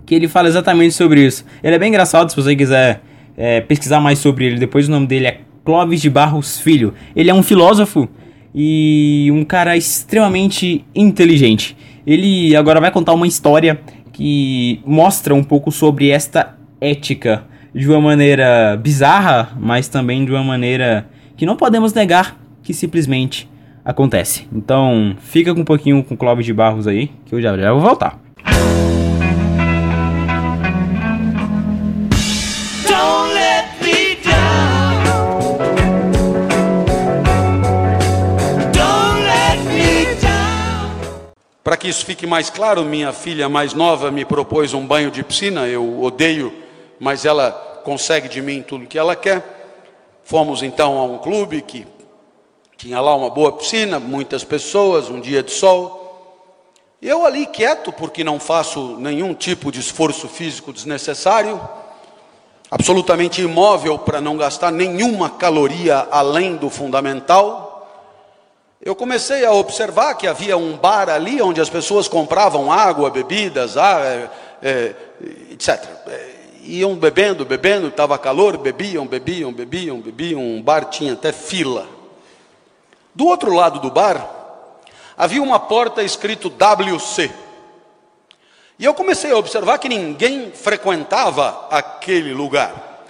que 0.04 0.14
ele 0.14 0.28
fala 0.28 0.48
exatamente 0.48 0.94
sobre 0.94 1.24
isso. 1.24 1.44
Ele 1.62 1.76
é 1.76 1.78
bem 1.78 1.88
engraçado, 1.88 2.28
se 2.30 2.36
você 2.36 2.56
quiser 2.56 3.02
é, 3.36 3.60
pesquisar 3.60 4.00
mais 4.00 4.18
sobre 4.18 4.46
ele, 4.46 4.58
depois 4.58 4.88
o 4.88 4.90
nome 4.90 5.06
dele 5.06 5.26
é 5.26 5.40
Clóvis 5.64 6.00
de 6.00 6.10
Barros 6.10 6.58
Filho. 6.58 6.94
Ele 7.14 7.30
é 7.30 7.34
um 7.34 7.42
filósofo 7.42 8.08
e 8.54 9.28
um 9.32 9.44
cara 9.44 9.76
extremamente 9.76 10.84
inteligente. 10.94 11.76
Ele 12.06 12.54
agora 12.56 12.80
vai 12.80 12.90
contar 12.90 13.12
uma 13.12 13.26
história 13.26 13.80
que 14.12 14.80
mostra 14.84 15.34
um 15.34 15.44
pouco 15.44 15.70
sobre 15.70 16.10
esta 16.10 16.56
ética 16.80 17.44
de 17.74 17.88
uma 17.88 18.00
maneira 18.00 18.76
bizarra, 18.76 19.56
mas 19.58 19.88
também 19.88 20.24
de 20.24 20.30
uma 20.30 20.42
maneira 20.42 21.08
que 21.36 21.46
não 21.46 21.56
podemos 21.56 21.94
negar 21.94 22.38
que 22.62 22.74
simplesmente 22.74 23.48
acontece. 23.84 24.46
Então, 24.52 25.16
fica 25.20 25.54
com 25.54 25.60
um 25.60 25.64
pouquinho 25.64 26.02
com 26.02 26.14
o 26.14 26.16
Clóvis 26.16 26.44
de 26.44 26.52
Barros 26.52 26.86
aí, 26.86 27.10
que 27.24 27.34
eu 27.34 27.40
já, 27.40 27.56
já 27.56 27.72
vou 27.72 27.80
voltar. 27.80 28.18
Para 41.70 41.76
que 41.76 41.86
isso 41.86 42.04
fique 42.04 42.26
mais 42.26 42.50
claro, 42.50 42.84
minha 42.84 43.12
filha 43.12 43.48
mais 43.48 43.74
nova 43.74 44.10
me 44.10 44.24
propôs 44.24 44.74
um 44.74 44.84
banho 44.84 45.08
de 45.08 45.22
piscina. 45.22 45.68
Eu 45.68 46.02
odeio, 46.02 46.52
mas 46.98 47.24
ela 47.24 47.52
consegue 47.84 48.28
de 48.28 48.42
mim 48.42 48.60
tudo 48.60 48.88
que 48.88 48.98
ela 48.98 49.14
quer. 49.14 49.78
Fomos 50.24 50.64
então 50.64 50.98
a 50.98 51.04
um 51.04 51.18
clube 51.18 51.62
que 51.62 51.86
tinha 52.76 53.00
lá 53.00 53.14
uma 53.14 53.30
boa 53.30 53.52
piscina, 53.52 54.00
muitas 54.00 54.42
pessoas, 54.42 55.08
um 55.08 55.20
dia 55.20 55.44
de 55.44 55.52
sol. 55.52 56.42
Eu 57.00 57.24
ali 57.24 57.46
quieto, 57.46 57.92
porque 57.92 58.24
não 58.24 58.40
faço 58.40 58.96
nenhum 58.96 59.32
tipo 59.32 59.70
de 59.70 59.78
esforço 59.78 60.26
físico 60.26 60.72
desnecessário, 60.72 61.60
absolutamente 62.68 63.42
imóvel 63.42 63.96
para 63.96 64.20
não 64.20 64.36
gastar 64.36 64.72
nenhuma 64.72 65.30
caloria 65.30 66.08
além 66.10 66.56
do 66.56 66.68
fundamental. 66.68 67.69
Eu 68.82 68.94
comecei 68.94 69.44
a 69.44 69.52
observar 69.52 70.14
que 70.14 70.26
havia 70.26 70.56
um 70.56 70.74
bar 70.74 71.10
ali 71.10 71.42
onde 71.42 71.60
as 71.60 71.68
pessoas 71.68 72.08
compravam 72.08 72.72
água, 72.72 73.10
bebidas, 73.10 73.76
ah, 73.76 74.00
é, 74.00 74.30
é, 74.62 74.94
etc. 75.50 75.84
É, 76.06 76.30
iam 76.62 76.94
bebendo, 76.94 77.44
bebendo, 77.44 77.88
estava 77.88 78.16
calor, 78.16 78.56
bebiam, 78.56 79.06
bebiam, 79.06 79.52
bebiam, 79.52 80.00
bebiam. 80.00 80.40
Um 80.40 80.62
bar 80.62 80.86
tinha 80.86 81.12
até 81.12 81.30
fila. 81.30 81.86
Do 83.14 83.26
outro 83.26 83.52
lado 83.52 83.80
do 83.80 83.90
bar, 83.90 84.26
havia 85.14 85.42
uma 85.42 85.60
porta 85.60 86.02
escrito 86.02 86.48
WC. 86.48 87.30
E 88.78 88.84
eu 88.86 88.94
comecei 88.94 89.30
a 89.30 89.36
observar 89.36 89.76
que 89.76 89.90
ninguém 89.90 90.52
frequentava 90.52 91.66
aquele 91.70 92.32
lugar. 92.32 93.04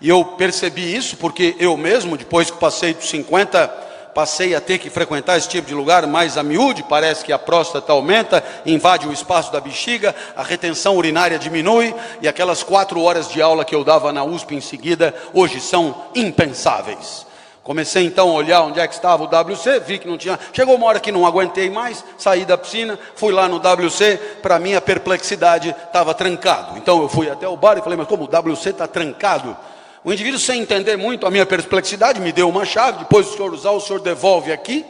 E 0.00 0.08
eu 0.08 0.24
percebi 0.24 0.94
isso 0.94 1.16
porque 1.16 1.56
eu 1.58 1.76
mesmo, 1.76 2.16
depois 2.16 2.48
que 2.48 2.58
passei 2.58 2.94
dos 2.94 3.08
50, 3.08 3.85
passei 4.16 4.54
a 4.54 4.62
ter 4.62 4.78
que 4.78 4.88
frequentar 4.88 5.36
esse 5.36 5.46
tipo 5.46 5.68
de 5.68 5.74
lugar 5.74 6.06
mais 6.06 6.38
a 6.38 6.42
miúde, 6.42 6.82
parece 6.82 7.22
que 7.22 7.34
a 7.34 7.38
próstata 7.38 7.92
aumenta, 7.92 8.42
invade 8.64 9.06
o 9.06 9.12
espaço 9.12 9.52
da 9.52 9.60
bexiga, 9.60 10.16
a 10.34 10.42
retenção 10.42 10.96
urinária 10.96 11.38
diminui, 11.38 11.94
e 12.22 12.26
aquelas 12.26 12.62
quatro 12.62 13.02
horas 13.02 13.28
de 13.28 13.42
aula 13.42 13.62
que 13.62 13.74
eu 13.74 13.84
dava 13.84 14.14
na 14.14 14.24
USP 14.24 14.54
em 14.54 14.60
seguida, 14.62 15.14
hoje 15.34 15.60
são 15.60 15.94
impensáveis. 16.14 17.26
Comecei 17.62 18.06
então 18.06 18.30
a 18.30 18.32
olhar 18.32 18.62
onde 18.62 18.80
é 18.80 18.88
que 18.88 18.94
estava 18.94 19.22
o 19.22 19.26
WC, 19.26 19.80
vi 19.80 19.98
que 19.98 20.08
não 20.08 20.16
tinha. 20.16 20.40
Chegou 20.50 20.76
uma 20.76 20.86
hora 20.86 21.00
que 21.00 21.12
não 21.12 21.26
aguentei 21.26 21.68
mais, 21.68 22.02
saí 22.16 22.46
da 22.46 22.56
piscina, 22.56 22.98
fui 23.16 23.34
lá 23.34 23.46
no 23.46 23.56
WC, 23.56 24.16
para 24.40 24.58
minha 24.58 24.80
perplexidade 24.80 25.76
estava 25.88 26.14
trancado. 26.14 26.78
Então 26.78 27.02
eu 27.02 27.08
fui 27.10 27.28
até 27.28 27.46
o 27.46 27.56
bar 27.56 27.76
e 27.76 27.82
falei, 27.82 27.98
mas 27.98 28.08
como 28.08 28.24
o 28.24 28.50
WC 28.50 28.70
está 28.70 28.86
trancado? 28.86 29.54
O 30.06 30.12
indivíduo, 30.12 30.38
sem 30.38 30.60
entender 30.60 30.96
muito 30.96 31.26
a 31.26 31.30
minha 31.32 31.44
perplexidade, 31.44 32.20
me 32.20 32.30
deu 32.30 32.48
uma 32.48 32.64
chave, 32.64 33.00
depois 33.00 33.26
o 33.26 33.36
senhor 33.36 33.52
usar, 33.52 33.72
o 33.72 33.80
senhor 33.80 33.98
devolve 33.98 34.52
aqui. 34.52 34.86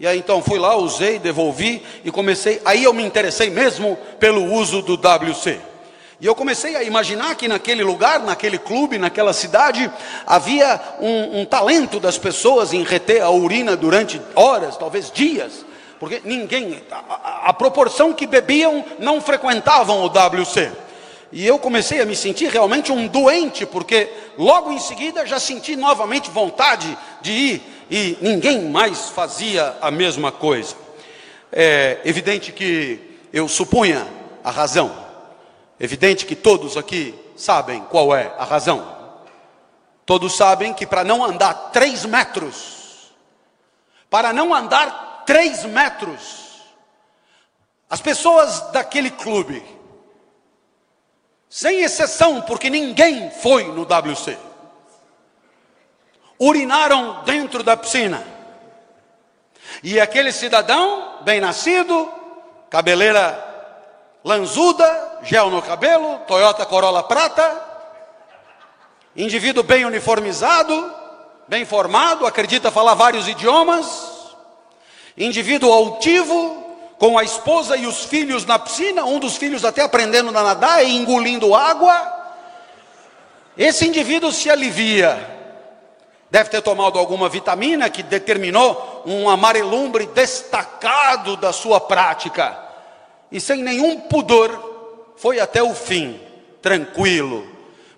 E 0.00 0.04
aí 0.04 0.18
então 0.18 0.42
fui 0.42 0.58
lá, 0.58 0.74
usei, 0.74 1.20
devolvi 1.20 1.80
e 2.04 2.10
comecei. 2.10 2.60
Aí 2.64 2.82
eu 2.82 2.92
me 2.92 3.04
interessei 3.04 3.48
mesmo 3.48 3.96
pelo 4.18 4.42
uso 4.42 4.82
do 4.82 4.94
WC. 4.94 5.60
E 6.20 6.26
eu 6.26 6.34
comecei 6.34 6.74
a 6.74 6.82
imaginar 6.82 7.36
que 7.36 7.46
naquele 7.46 7.84
lugar, 7.84 8.18
naquele 8.18 8.58
clube, 8.58 8.98
naquela 8.98 9.32
cidade, 9.32 9.88
havia 10.26 10.80
um, 10.98 11.42
um, 11.42 11.44
talento 11.44 12.00
das 12.00 12.18
pessoas 12.18 12.72
em 12.72 12.82
reter 12.82 13.22
a 13.22 13.30
urina 13.30 13.76
durante 13.76 14.20
horas, 14.34 14.76
talvez 14.76 15.12
dias, 15.12 15.64
porque 16.00 16.20
ninguém, 16.24 16.82
a, 16.90 17.50
a 17.50 17.52
proporção 17.52 18.12
que 18.12 18.26
bebiam 18.26 18.84
não 18.98 19.20
frequentavam 19.20 20.00
o 20.02 20.06
WC. 20.06 20.85
E 21.32 21.46
eu 21.46 21.58
comecei 21.58 22.00
a 22.00 22.06
me 22.06 22.14
sentir 22.14 22.50
realmente 22.50 22.92
um 22.92 23.06
doente, 23.06 23.66
porque 23.66 24.08
logo 24.38 24.70
em 24.70 24.78
seguida 24.78 25.26
já 25.26 25.40
senti 25.40 25.76
novamente 25.76 26.30
vontade 26.30 26.96
de 27.20 27.32
ir 27.32 27.62
e 27.90 28.18
ninguém 28.20 28.68
mais 28.68 29.08
fazia 29.10 29.76
a 29.80 29.90
mesma 29.90 30.30
coisa. 30.30 30.74
É 31.52 32.00
evidente 32.04 32.52
que 32.52 33.00
eu 33.32 33.48
supunha 33.48 34.06
a 34.44 34.50
razão 34.50 35.06
Evidente 35.78 36.24
que 36.24 36.34
todos 36.34 36.76
aqui 36.76 37.14
sabem 37.36 37.82
qual 37.84 38.16
é 38.16 38.34
a 38.38 38.44
razão. 38.44 38.96
Todos 40.06 40.34
sabem 40.34 40.72
que 40.72 40.86
para 40.86 41.04
não 41.04 41.22
andar 41.22 41.70
três 41.70 42.04
metros, 42.04 43.12
para 44.08 44.32
não 44.32 44.54
andar 44.54 45.24
três 45.26 45.64
metros, 45.64 46.62
as 47.90 48.00
pessoas 48.00 48.70
daquele 48.72 49.10
clube, 49.10 49.62
sem 51.56 51.80
exceção, 51.80 52.42
porque 52.42 52.68
ninguém 52.68 53.30
foi 53.30 53.64
no 53.64 53.86
WC, 53.86 54.36
urinaram 56.38 57.22
dentro 57.24 57.62
da 57.62 57.74
piscina. 57.74 58.22
E 59.82 59.98
aquele 59.98 60.32
cidadão, 60.32 61.20
bem 61.22 61.40
nascido, 61.40 62.12
cabeleira 62.68 63.42
lanzuda, 64.22 65.20
gel 65.22 65.48
no 65.48 65.62
cabelo, 65.62 66.18
Toyota 66.26 66.66
Corolla 66.66 67.02
prata, 67.02 67.58
indivíduo 69.16 69.62
bem 69.64 69.86
uniformizado, 69.86 70.94
bem 71.48 71.64
formado, 71.64 72.26
acredita 72.26 72.70
falar 72.70 72.92
vários 72.92 73.26
idiomas, 73.26 74.36
indivíduo 75.16 75.72
altivo, 75.72 76.65
com 76.98 77.18
a 77.18 77.24
esposa 77.24 77.76
e 77.76 77.86
os 77.86 78.04
filhos 78.04 78.46
na 78.46 78.58
piscina, 78.58 79.04
um 79.04 79.18
dos 79.18 79.36
filhos 79.36 79.64
até 79.64 79.82
aprendendo 79.82 80.30
a 80.30 80.42
nadar 80.42 80.84
e 80.84 80.96
engolindo 80.96 81.54
água. 81.54 82.14
Esse 83.56 83.86
indivíduo 83.86 84.32
se 84.32 84.50
alivia. 84.50 85.34
Deve 86.30 86.50
ter 86.50 86.60
tomado 86.60 86.98
alguma 86.98 87.28
vitamina 87.28 87.88
que 87.88 88.02
determinou 88.02 89.02
um 89.06 89.28
amarelumbre 89.28 90.06
destacado 90.06 91.36
da 91.36 91.52
sua 91.52 91.80
prática. 91.80 92.58
E 93.30 93.40
sem 93.40 93.62
nenhum 93.62 94.00
pudor, 94.00 95.14
foi 95.16 95.40
até 95.40 95.62
o 95.62 95.74
fim, 95.74 96.20
tranquilo, 96.60 97.46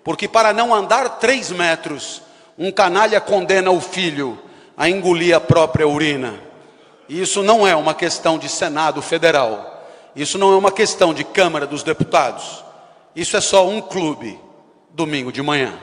porque 0.03 0.27
para 0.27 0.53
não 0.53 0.73
andar 0.73 1.19
três 1.19 1.51
metros, 1.51 2.21
um 2.57 2.71
canalha 2.71 3.19
condena 3.19 3.71
o 3.71 3.81
filho 3.81 4.39
a 4.77 4.89
engolir 4.89 5.35
a 5.35 5.39
própria 5.39 5.87
urina. 5.87 6.48
E 7.09 7.19
isso 7.19 7.41
não 7.41 7.67
é 7.67 7.75
uma 7.75 7.95
questão 7.95 8.37
de 8.37 8.47
Senado 8.47 9.01
Federal, 9.01 9.83
isso 10.15 10.37
não 10.37 10.53
é 10.53 10.55
uma 10.55 10.71
questão 10.71 11.11
de 11.11 11.23
Câmara 11.23 11.65
dos 11.65 11.81
Deputados, 11.81 12.63
isso 13.15 13.35
é 13.35 13.41
só 13.41 13.67
um 13.67 13.81
clube, 13.81 14.39
domingo 14.91 15.31
de 15.31 15.41
manhã. 15.41 15.73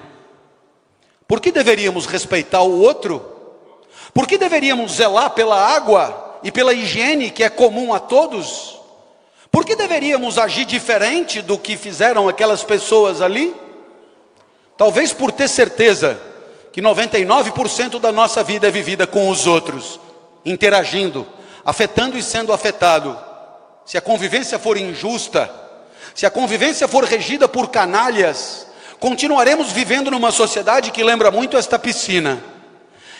Por 1.26 1.40
que 1.40 1.50
deveríamos 1.50 2.06
respeitar 2.06 2.62
o 2.62 2.80
outro? 2.80 3.24
Por 4.14 4.28
que 4.28 4.38
deveríamos 4.38 4.92
zelar 4.92 5.30
pela 5.30 5.60
água 5.60 6.38
e 6.44 6.52
pela 6.52 6.72
higiene 6.72 7.32
que 7.32 7.42
é 7.42 7.50
comum 7.50 7.92
a 7.92 7.98
todos? 7.98 8.78
Por 9.50 9.64
que 9.64 9.74
deveríamos 9.74 10.38
agir 10.38 10.64
diferente 10.64 11.42
do 11.42 11.58
que 11.58 11.76
fizeram 11.76 12.28
aquelas 12.28 12.62
pessoas 12.62 13.20
ali? 13.20 13.52
Talvez 14.76 15.12
por 15.12 15.32
ter 15.32 15.48
certeza 15.48 16.20
que 16.72 16.80
99% 16.80 17.98
da 17.98 18.12
nossa 18.12 18.44
vida 18.44 18.68
é 18.68 18.70
vivida 18.70 19.06
com 19.08 19.28
os 19.28 19.46
outros, 19.46 19.98
interagindo, 20.46 21.26
afetando 21.64 22.16
e 22.16 22.22
sendo 22.22 22.52
afetado. 22.52 23.18
Se 23.84 23.98
a 23.98 24.00
convivência 24.00 24.58
for 24.58 24.78
injusta, 24.78 25.50
se 26.14 26.24
a 26.24 26.30
convivência 26.30 26.86
for 26.86 27.04
regida 27.04 27.48
por 27.48 27.68
canalhas, 27.68 28.66
continuaremos 29.00 29.72
vivendo 29.72 30.10
numa 30.10 30.30
sociedade 30.30 30.92
que 30.92 31.02
lembra 31.02 31.30
muito 31.30 31.56
esta 31.56 31.78
piscina. 31.78 32.42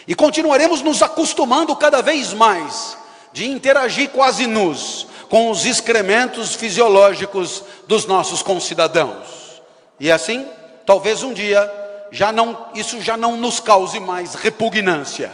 E 0.09 0.15
continuaremos 0.15 0.83
nos 0.83 1.03
acostumando 1.03 1.75
cada 1.75 2.01
vez 2.01 2.33
mais 2.33 2.97
de 3.33 3.47
interagir 3.47 4.11
quase 4.11 4.47
nus 4.47 5.09
com 5.29 5.51
os 5.51 5.67
excrementos 5.67 6.55
fisiológicos 6.55 7.65
dos 7.89 8.07
nossos 8.07 8.41
concidadãos. 8.41 9.61
E 9.99 10.11
assim, 10.13 10.47
talvez 10.87 11.25
um 11.25 11.33
dia 11.33 11.69
já 12.13 12.31
não, 12.31 12.69
isso 12.75 13.01
já 13.03 13.17
não 13.17 13.37
nos 13.37 13.59
cause 13.59 13.99
mais 13.99 14.35
repugnância 14.35 15.33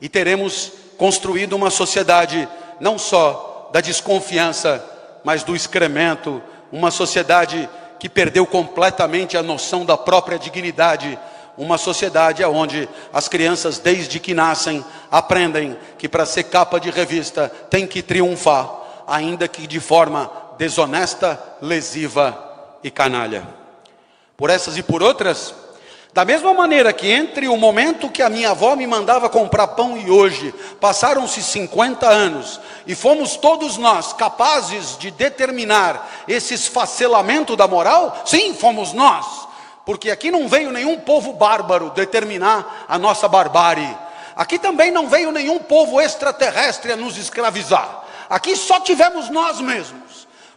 e 0.00 0.08
teremos 0.08 0.72
construído 0.96 1.54
uma 1.54 1.70
sociedade 1.70 2.48
não 2.80 2.98
só 2.98 3.70
da 3.72 3.80
desconfiança, 3.80 4.84
mas 5.24 5.42
do 5.42 5.54
excremento, 5.54 6.42
uma 6.70 6.90
sociedade 6.90 7.68
que 7.98 8.08
perdeu 8.08 8.46
completamente 8.46 9.36
a 9.36 9.42
noção 9.42 9.84
da 9.84 9.96
própria 9.96 10.38
dignidade, 10.38 11.18
uma 11.56 11.78
sociedade 11.78 12.44
onde 12.44 12.88
as 13.12 13.28
crianças 13.28 13.78
desde 13.78 14.20
que 14.20 14.34
nascem 14.34 14.84
aprendem 15.10 15.76
que 15.98 16.08
para 16.08 16.26
ser 16.26 16.44
capa 16.44 16.78
de 16.78 16.90
revista 16.90 17.48
tem 17.70 17.86
que 17.86 18.02
triunfar, 18.02 18.70
ainda 19.06 19.48
que 19.48 19.66
de 19.66 19.80
forma 19.80 20.30
desonesta, 20.58 21.40
lesiva 21.62 22.78
e 22.82 22.90
canalha 22.90 23.66
por 24.36 24.50
essas 24.50 24.76
e 24.76 24.82
por 24.82 25.02
outras. 25.02 25.54
Da 26.16 26.24
mesma 26.24 26.54
maneira 26.54 26.94
que 26.94 27.10
entre 27.10 27.46
o 27.46 27.58
momento 27.58 28.08
que 28.08 28.22
a 28.22 28.30
minha 28.30 28.52
avó 28.52 28.74
me 28.74 28.86
mandava 28.86 29.28
comprar 29.28 29.66
pão 29.66 29.98
e 29.98 30.10
hoje, 30.10 30.50
passaram-se 30.80 31.42
50 31.42 32.08
anos, 32.08 32.58
e 32.86 32.94
fomos 32.94 33.36
todos 33.36 33.76
nós 33.76 34.14
capazes 34.14 34.96
de 34.96 35.10
determinar 35.10 36.24
esse 36.26 36.54
esfacelamento 36.54 37.54
da 37.54 37.68
moral? 37.68 38.22
Sim, 38.24 38.54
fomos 38.54 38.94
nós, 38.94 39.26
porque 39.84 40.10
aqui 40.10 40.30
não 40.30 40.48
veio 40.48 40.72
nenhum 40.72 40.98
povo 40.98 41.34
bárbaro 41.34 41.90
determinar 41.90 42.86
a 42.88 42.96
nossa 42.96 43.28
barbárie, 43.28 43.94
aqui 44.34 44.58
também 44.58 44.90
não 44.90 45.08
veio 45.08 45.30
nenhum 45.30 45.58
povo 45.58 46.00
extraterrestre 46.00 46.92
a 46.92 46.96
nos 46.96 47.18
escravizar, 47.18 48.04
aqui 48.30 48.56
só 48.56 48.80
tivemos 48.80 49.28
nós 49.28 49.60
mesmos. 49.60 50.05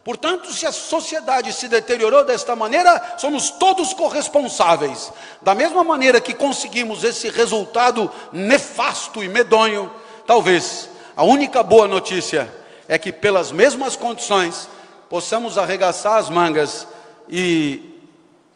Portanto, 0.04 0.52
se 0.54 0.66
a 0.66 0.72
sociedade 0.72 1.52
se 1.52 1.68
deteriorou 1.68 2.24
desta 2.24 2.56
maneira, 2.56 3.16
somos 3.18 3.52
todos 3.52 3.94
corresponsáveis. 3.94 5.12
Da 5.42 5.54
mesma 5.54 5.84
maneira 5.84 6.22
que 6.22 6.34
conseguimos 6.34 7.04
esse 7.04 7.30
resultado 7.30 8.10
nefasto 8.32 9.24
e 9.24 9.28
medonho, 9.28 9.92
talvez 10.26 10.90
a 11.16 11.24
única 11.24 11.62
boa 11.62 11.88
notícia 11.88 12.50
é 12.88 12.98
que, 12.98 13.12
pelas 13.12 13.52
mesmas 13.52 13.96
condições, 13.96 14.70
possamos 15.10 15.58
arregaçar 15.58 16.18
as 16.18 16.30
mangas 16.30 16.88
e, 17.28 18.02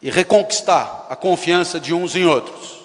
e 0.00 0.10
reconquistar 0.10 1.06
a 1.10 1.14
confiança 1.14 1.78
de 1.78 1.92
uns 1.92 2.16
em 2.16 2.24
outros, 2.24 2.78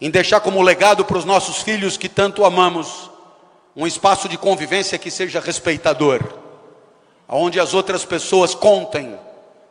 em 0.00 0.10
deixar 0.10 0.40
como 0.40 0.62
legado 0.62 1.04
para 1.04 1.18
os 1.18 1.24
nossos 1.24 1.58
filhos 1.58 1.98
que 1.98 2.08
tanto 2.08 2.44
amamos 2.44 3.10
um 3.76 3.86
espaço 3.86 4.26
de 4.28 4.38
convivência 4.38 4.98
que 4.98 5.10
seja 5.10 5.38
respeitador 5.38 6.43
onde 7.36 7.58
as 7.58 7.74
outras 7.74 8.04
pessoas 8.04 8.54
contem 8.54 9.18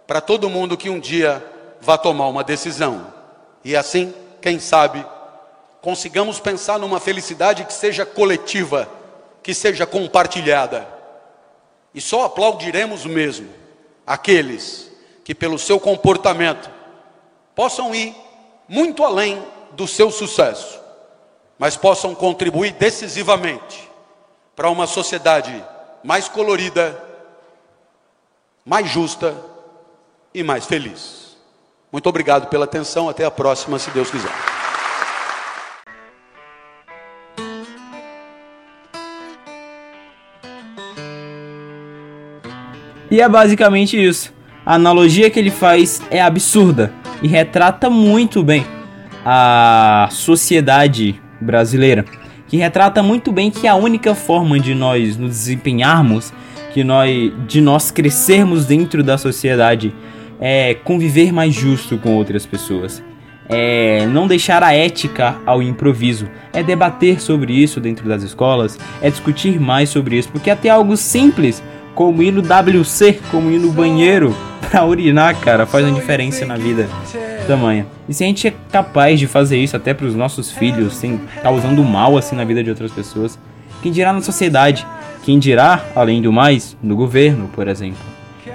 para 0.06 0.20
todo 0.20 0.50
mundo 0.50 0.76
que 0.76 0.90
um 0.90 1.00
dia 1.00 1.44
vai 1.80 1.98
tomar 1.98 2.28
uma 2.28 2.44
decisão. 2.44 3.14
E 3.64 3.76
assim, 3.76 4.14
quem 4.42 4.60
sabe, 4.60 5.06
consigamos 5.82 6.42
pensar 6.42 6.78
numa 6.78 7.00
felicidade 7.00 7.64
que 7.64 7.74
seja 7.74 8.06
coletiva, 8.06 8.90
que 9.42 9.54
seja 9.54 9.86
compartilhada. 9.86 10.86
E 11.94 12.02
só 12.02 12.26
aplaudiremos 12.26 13.06
mesmo 13.06 13.50
aqueles 14.06 14.92
que, 15.24 15.34
pelo 15.34 15.58
seu 15.58 15.80
comportamento, 15.80 16.70
possam 17.56 17.96
ir 17.96 18.14
muito 18.68 19.06
além 19.06 19.42
do 19.72 19.88
seu 19.88 20.12
sucesso, 20.12 20.82
mas 21.58 21.78
possam 21.78 22.14
contribuir 22.14 22.74
decisivamente 22.74 23.90
para 24.54 24.70
uma 24.70 24.86
sociedade 24.86 25.64
mais 26.04 26.28
colorida 26.28 27.13
mais 28.66 28.90
justa 28.90 29.36
e 30.34 30.42
mais 30.42 30.66
feliz. 30.66 31.36
Muito 31.92 32.08
obrigado 32.08 32.48
pela 32.48 32.66
atenção. 32.66 33.10
Até 33.10 33.26
a 33.26 33.32
próxima, 33.32 33.78
se 33.78 33.92
Deus 33.92 34.10
quiser. 34.10 34.32
E 43.12 43.22
é 43.22 43.30
basicamente 43.30 44.02
isso. 44.02 44.34
A 44.66 44.76
analogia 44.76 45.30
que 45.30 45.38
ele 45.38 45.52
faz 45.52 46.02
é 46.10 46.22
absurda 46.22 46.92
e 47.22 47.28
retrata 47.28 47.90
muito 47.90 48.42
bem 48.42 48.66
a 49.26 50.08
sociedade 50.10 51.22
brasileira, 51.40 52.06
que 52.48 52.58
retrata 52.58 53.04
muito 53.04 53.32
bem 53.32 53.52
que 53.52 53.68
a 53.68 53.76
única 53.76 54.16
forma 54.16 54.60
de 54.60 54.74
nós 54.74 55.16
nos 55.16 55.30
desempenharmos 55.30 56.34
que 56.74 56.84
nós, 56.84 57.32
de 57.48 57.62
nós 57.62 57.92
crescermos 57.92 58.66
dentro 58.66 59.04
da 59.04 59.18
sociedade 59.18 59.94
é 60.40 60.74
conviver 60.74 61.32
mais 61.32 61.54
justo 61.54 61.98
com 61.98 62.16
outras 62.16 62.46
pessoas. 62.46 63.04
É 63.48 64.06
não 64.08 64.26
deixar 64.26 64.64
a 64.64 64.74
ética 64.74 65.36
ao 65.46 65.62
improviso, 65.62 66.28
é 66.52 66.64
debater 66.64 67.22
sobre 67.22 67.54
isso 67.54 67.80
dentro 67.80 68.08
das 68.08 68.24
escolas, 68.24 68.80
é 69.02 69.10
discutir 69.10 69.60
mais 69.60 69.90
sobre 69.90 70.18
isso, 70.18 70.30
porque 70.30 70.50
até 70.50 70.70
algo 70.70 70.98
simples 70.98 71.62
como 71.94 72.24
ir 72.24 72.32
no 72.32 72.42
WC, 72.42 73.20
como 73.30 73.52
ir 73.52 73.60
no 73.60 73.72
banheiro 73.72 74.36
para 74.62 74.84
urinar, 74.86 75.40
cara, 75.40 75.66
faz 75.66 75.86
uma 75.86 75.94
diferença 75.94 76.46
na 76.46 76.58
vida 76.58 76.90
tamanha. 77.46 77.86
E 78.08 78.14
se 78.14 78.24
a 78.24 78.28
gente 78.28 78.48
é 78.48 78.54
capaz 78.72 79.20
de 79.20 79.28
fazer 79.28 79.58
isso 79.58 79.76
até 79.76 79.94
para 79.94 80.08
os 80.08 80.16
nossos 80.16 80.52
filhos, 80.52 80.96
sem 80.96 81.20
causando 81.42 81.84
mal 81.84 82.18
assim 82.18 82.36
na 82.36 82.44
vida 82.44 82.64
de 82.64 82.70
outras 82.70 82.92
pessoas, 82.92 83.38
quem 83.82 83.92
dirá 83.92 84.14
na 84.14 84.22
sociedade? 84.22 84.88
Quem 85.24 85.40
dirá, 85.40 85.86
além 85.96 86.22
do 86.22 86.32
mais, 86.32 86.76
no 86.84 86.96
governo, 86.96 87.50
por 87.54 87.68
exemplo. 87.68 87.98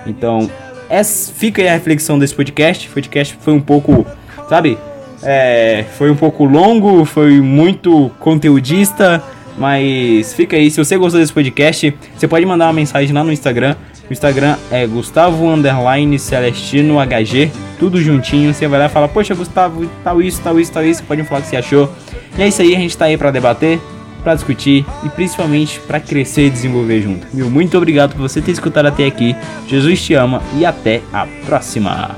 Então, 0.07 0.51
essa, 0.89 1.33
fica 1.33 1.63
aí 1.63 1.69
a 1.69 1.73
reflexão 1.73 2.19
desse 2.19 2.35
podcast. 2.35 2.89
O 2.89 2.93
podcast 2.93 3.37
foi 3.41 3.55
um 3.55 3.61
pouco, 3.61 4.07
sabe? 4.49 4.79
É, 5.23 5.85
foi 5.97 6.11
um 6.11 6.17
pouco 6.17 6.45
longo, 6.45 7.05
foi 7.05 7.41
muito 7.41 8.11
conteudista, 8.19 9.23
mas 9.57 10.35
fica 10.35 10.57
aí. 10.57 10.71
Se 10.71 10.77
você 10.77 10.97
gostou 10.97 11.21
desse 11.21 11.33
podcast, 11.33 11.95
você 12.15 12.29
pode 12.29 12.45
mandar 12.45 12.67
uma 12.67 12.73
mensagem 12.75 13.15
lá 13.15 13.25
no 13.25 13.33
Instagram. 13.33 13.75
O 14.09 14.13
Instagram 14.13 14.57
é 14.71 14.87
Gustavo 14.87 15.47
Underline 15.49 16.19
Celestino 16.19 16.97
HG, 16.99 17.51
tudo 17.79 18.01
juntinho. 18.01 18.55
Você 18.55 18.67
vai 18.67 18.79
lá 18.79 18.87
e 18.87 18.89
fala, 18.89 19.09
poxa, 19.09 19.35
Gustavo, 19.35 19.89
tal 20.05 20.23
isso, 20.23 20.41
tal 20.43 20.59
isso, 20.59 20.73
tal 20.73 20.85
isso. 20.85 21.03
Pode 21.05 21.23
me 21.23 21.29
falar 21.29 21.41
o 21.41 21.43
que 21.43 21.49
você 21.49 21.57
achou. 21.57 21.93
E 22.39 22.43
é 22.43 22.49
isso 22.49 22.63
aí, 22.63 22.75
a 22.75 22.79
gente 22.79 22.97
tá 22.97 23.07
aí 23.07 23.19
pra 23.19 23.31
debater 23.31 23.81
para 24.23 24.35
discutir 24.35 24.85
e 25.05 25.09
principalmente 25.09 25.81
para 25.81 26.01
crescer 26.01 26.47
e 26.47 26.51
desenvolver 26.51 27.03
junto. 27.03 27.27
Meu 27.33 27.51
muito 27.51 27.77
obrigado 27.77 28.13
por 28.15 28.23
você 28.23 28.41
ter 28.41 28.53
escutado 28.53 28.87
até 28.87 29.07
aqui. 29.07 29.35
Jesus 29.67 30.03
te 30.03 30.15
ama 30.15 30.43
e 30.57 30.65
até 30.65 31.03
a 31.13 31.27
próxima. 31.47 32.17